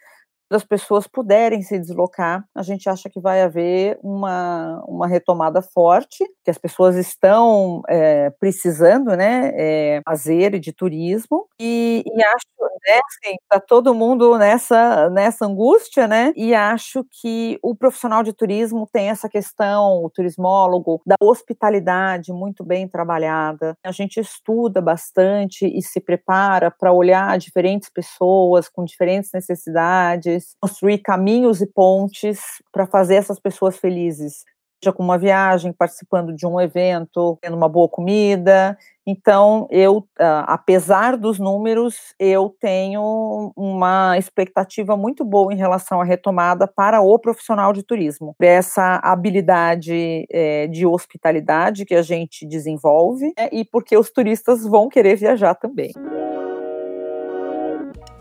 das 0.50 0.64
pessoas 0.64 1.06
puderem 1.06 1.62
se 1.62 1.78
deslocar, 1.78 2.44
a 2.54 2.62
gente 2.62 2.88
acha 2.88 3.08
que 3.08 3.20
vai 3.20 3.42
haver 3.42 3.98
uma, 4.02 4.82
uma 4.86 5.06
retomada 5.06 5.62
forte, 5.62 6.24
que 6.44 6.50
as 6.50 6.58
pessoas 6.58 6.96
estão 6.96 7.82
é, 7.88 8.30
precisando, 8.30 9.16
né, 9.16 9.52
é, 9.54 10.00
fazer 10.04 10.58
de 10.58 10.72
turismo, 10.72 11.46
e, 11.60 12.02
e 12.04 12.24
acho, 12.24 12.46
né, 12.88 13.00
assim, 13.06 13.36
tá 13.48 13.60
todo 13.60 13.94
mundo 13.94 14.36
nessa, 14.38 15.08
nessa 15.10 15.46
angústia, 15.46 16.08
né, 16.08 16.32
e 16.36 16.54
acho 16.54 17.04
que 17.20 17.58
o 17.62 17.74
profissional 17.76 18.22
de 18.22 18.32
turismo 18.32 18.88
tem 18.92 19.08
essa 19.08 19.28
questão, 19.28 20.02
o 20.04 20.10
turismólogo, 20.10 21.00
da 21.06 21.14
hospitalidade 21.20 22.32
muito 22.32 22.64
bem 22.64 22.88
trabalhada, 22.88 23.74
a 23.84 23.92
gente 23.92 24.18
estuda 24.18 24.80
bastante 24.80 25.66
e 25.66 25.80
se 25.82 26.00
prepara 26.00 26.70
para 26.70 26.92
olhar 26.92 27.38
diferentes 27.38 27.88
pessoas 27.88 28.68
com 28.68 28.84
diferentes 28.84 29.30
necessidades, 29.32 30.39
construir 30.60 30.98
caminhos 30.98 31.60
e 31.60 31.66
pontes 31.66 32.40
para 32.72 32.86
fazer 32.86 33.16
essas 33.16 33.38
pessoas 33.38 33.76
felizes, 33.76 34.44
seja 34.82 34.92
com 34.92 35.02
uma 35.02 35.18
viagem, 35.18 35.72
participando 35.72 36.34
de 36.34 36.46
um 36.46 36.60
evento, 36.60 37.38
tendo 37.42 37.56
uma 37.56 37.68
boa 37.68 37.88
comida. 37.88 38.76
Então, 39.06 39.66
eu, 39.70 40.06
ah, 40.18 40.44
apesar 40.48 41.16
dos 41.16 41.38
números, 41.38 42.14
eu 42.18 42.54
tenho 42.60 43.52
uma 43.56 44.16
expectativa 44.16 44.96
muito 44.96 45.24
boa 45.24 45.52
em 45.52 45.56
relação 45.56 46.00
à 46.00 46.04
retomada 46.04 46.66
para 46.66 47.00
o 47.00 47.18
profissional 47.18 47.72
de 47.72 47.82
turismo. 47.82 48.34
Essa 48.40 49.00
habilidade 49.02 50.26
é, 50.30 50.66
de 50.66 50.86
hospitalidade 50.86 51.84
que 51.84 51.94
a 51.94 52.02
gente 52.02 52.46
desenvolve 52.46 53.32
né, 53.36 53.48
e 53.52 53.64
porque 53.64 53.96
os 53.96 54.10
turistas 54.10 54.64
vão 54.64 54.88
querer 54.88 55.16
viajar 55.16 55.54
também. 55.54 55.92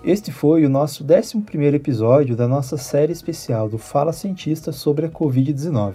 Este 0.10 0.32
foi 0.32 0.66
o 0.66 0.70
nosso 0.70 1.06
11 1.06 1.38
episódio 1.76 2.36
da 2.36 2.48
nossa 2.48 2.78
série 2.78 3.12
especial 3.12 3.70
do 3.70 3.78
Fala 3.78 4.12
Cientista 4.12 4.72
sobre 4.72 5.06
a 5.06 5.10
Covid-19. 5.10 5.94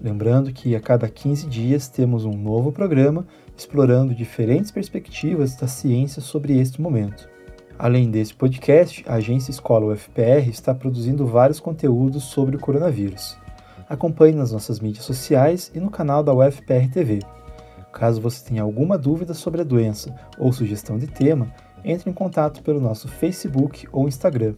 Lembrando 0.00 0.50
que 0.50 0.74
a 0.74 0.80
cada 0.80 1.06
15 1.10 1.46
dias 1.46 1.86
temos 1.86 2.24
um 2.24 2.32
novo 2.32 2.72
programa 2.72 3.26
explorando 3.54 4.14
diferentes 4.14 4.70
perspectivas 4.70 5.54
da 5.56 5.68
ciência 5.68 6.22
sobre 6.22 6.58
este 6.58 6.80
momento. 6.80 7.28
Além 7.78 8.10
desse 8.10 8.32
podcast, 8.32 9.04
a 9.06 9.16
agência 9.16 9.50
Escola 9.50 9.92
UFPR 9.92 10.48
está 10.48 10.74
produzindo 10.74 11.26
vários 11.26 11.60
conteúdos 11.60 12.24
sobre 12.24 12.56
o 12.56 12.58
coronavírus. 12.58 13.36
Acompanhe 13.86 14.34
nas 14.34 14.52
nossas 14.52 14.80
mídias 14.80 15.04
sociais 15.04 15.70
e 15.74 15.80
no 15.80 15.90
canal 15.90 16.22
da 16.22 16.32
UFPR 16.32 16.90
TV. 16.90 17.18
Caso 17.92 18.22
você 18.22 18.42
tenha 18.42 18.62
alguma 18.62 18.96
dúvida 18.96 19.34
sobre 19.34 19.60
a 19.60 19.64
doença 19.64 20.14
ou 20.38 20.50
sugestão 20.50 20.96
de 20.96 21.06
tema, 21.08 21.52
entre 21.84 22.10
em 22.10 22.12
contato 22.12 22.62
pelo 22.62 22.80
nosso 22.80 23.08
Facebook 23.08 23.86
ou 23.92 24.08
Instagram. 24.08 24.54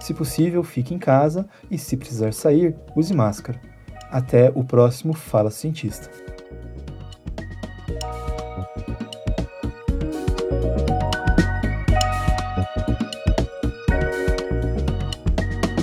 Se 0.00 0.14
possível, 0.14 0.62
fique 0.62 0.94
em 0.94 0.98
casa 0.98 1.48
e, 1.70 1.78
se 1.78 1.96
precisar 1.96 2.32
sair, 2.32 2.74
use 2.96 3.14
máscara. 3.14 3.60
Até 4.10 4.50
o 4.54 4.64
próximo 4.64 5.12
Fala 5.12 5.50
Cientista. 5.50 6.23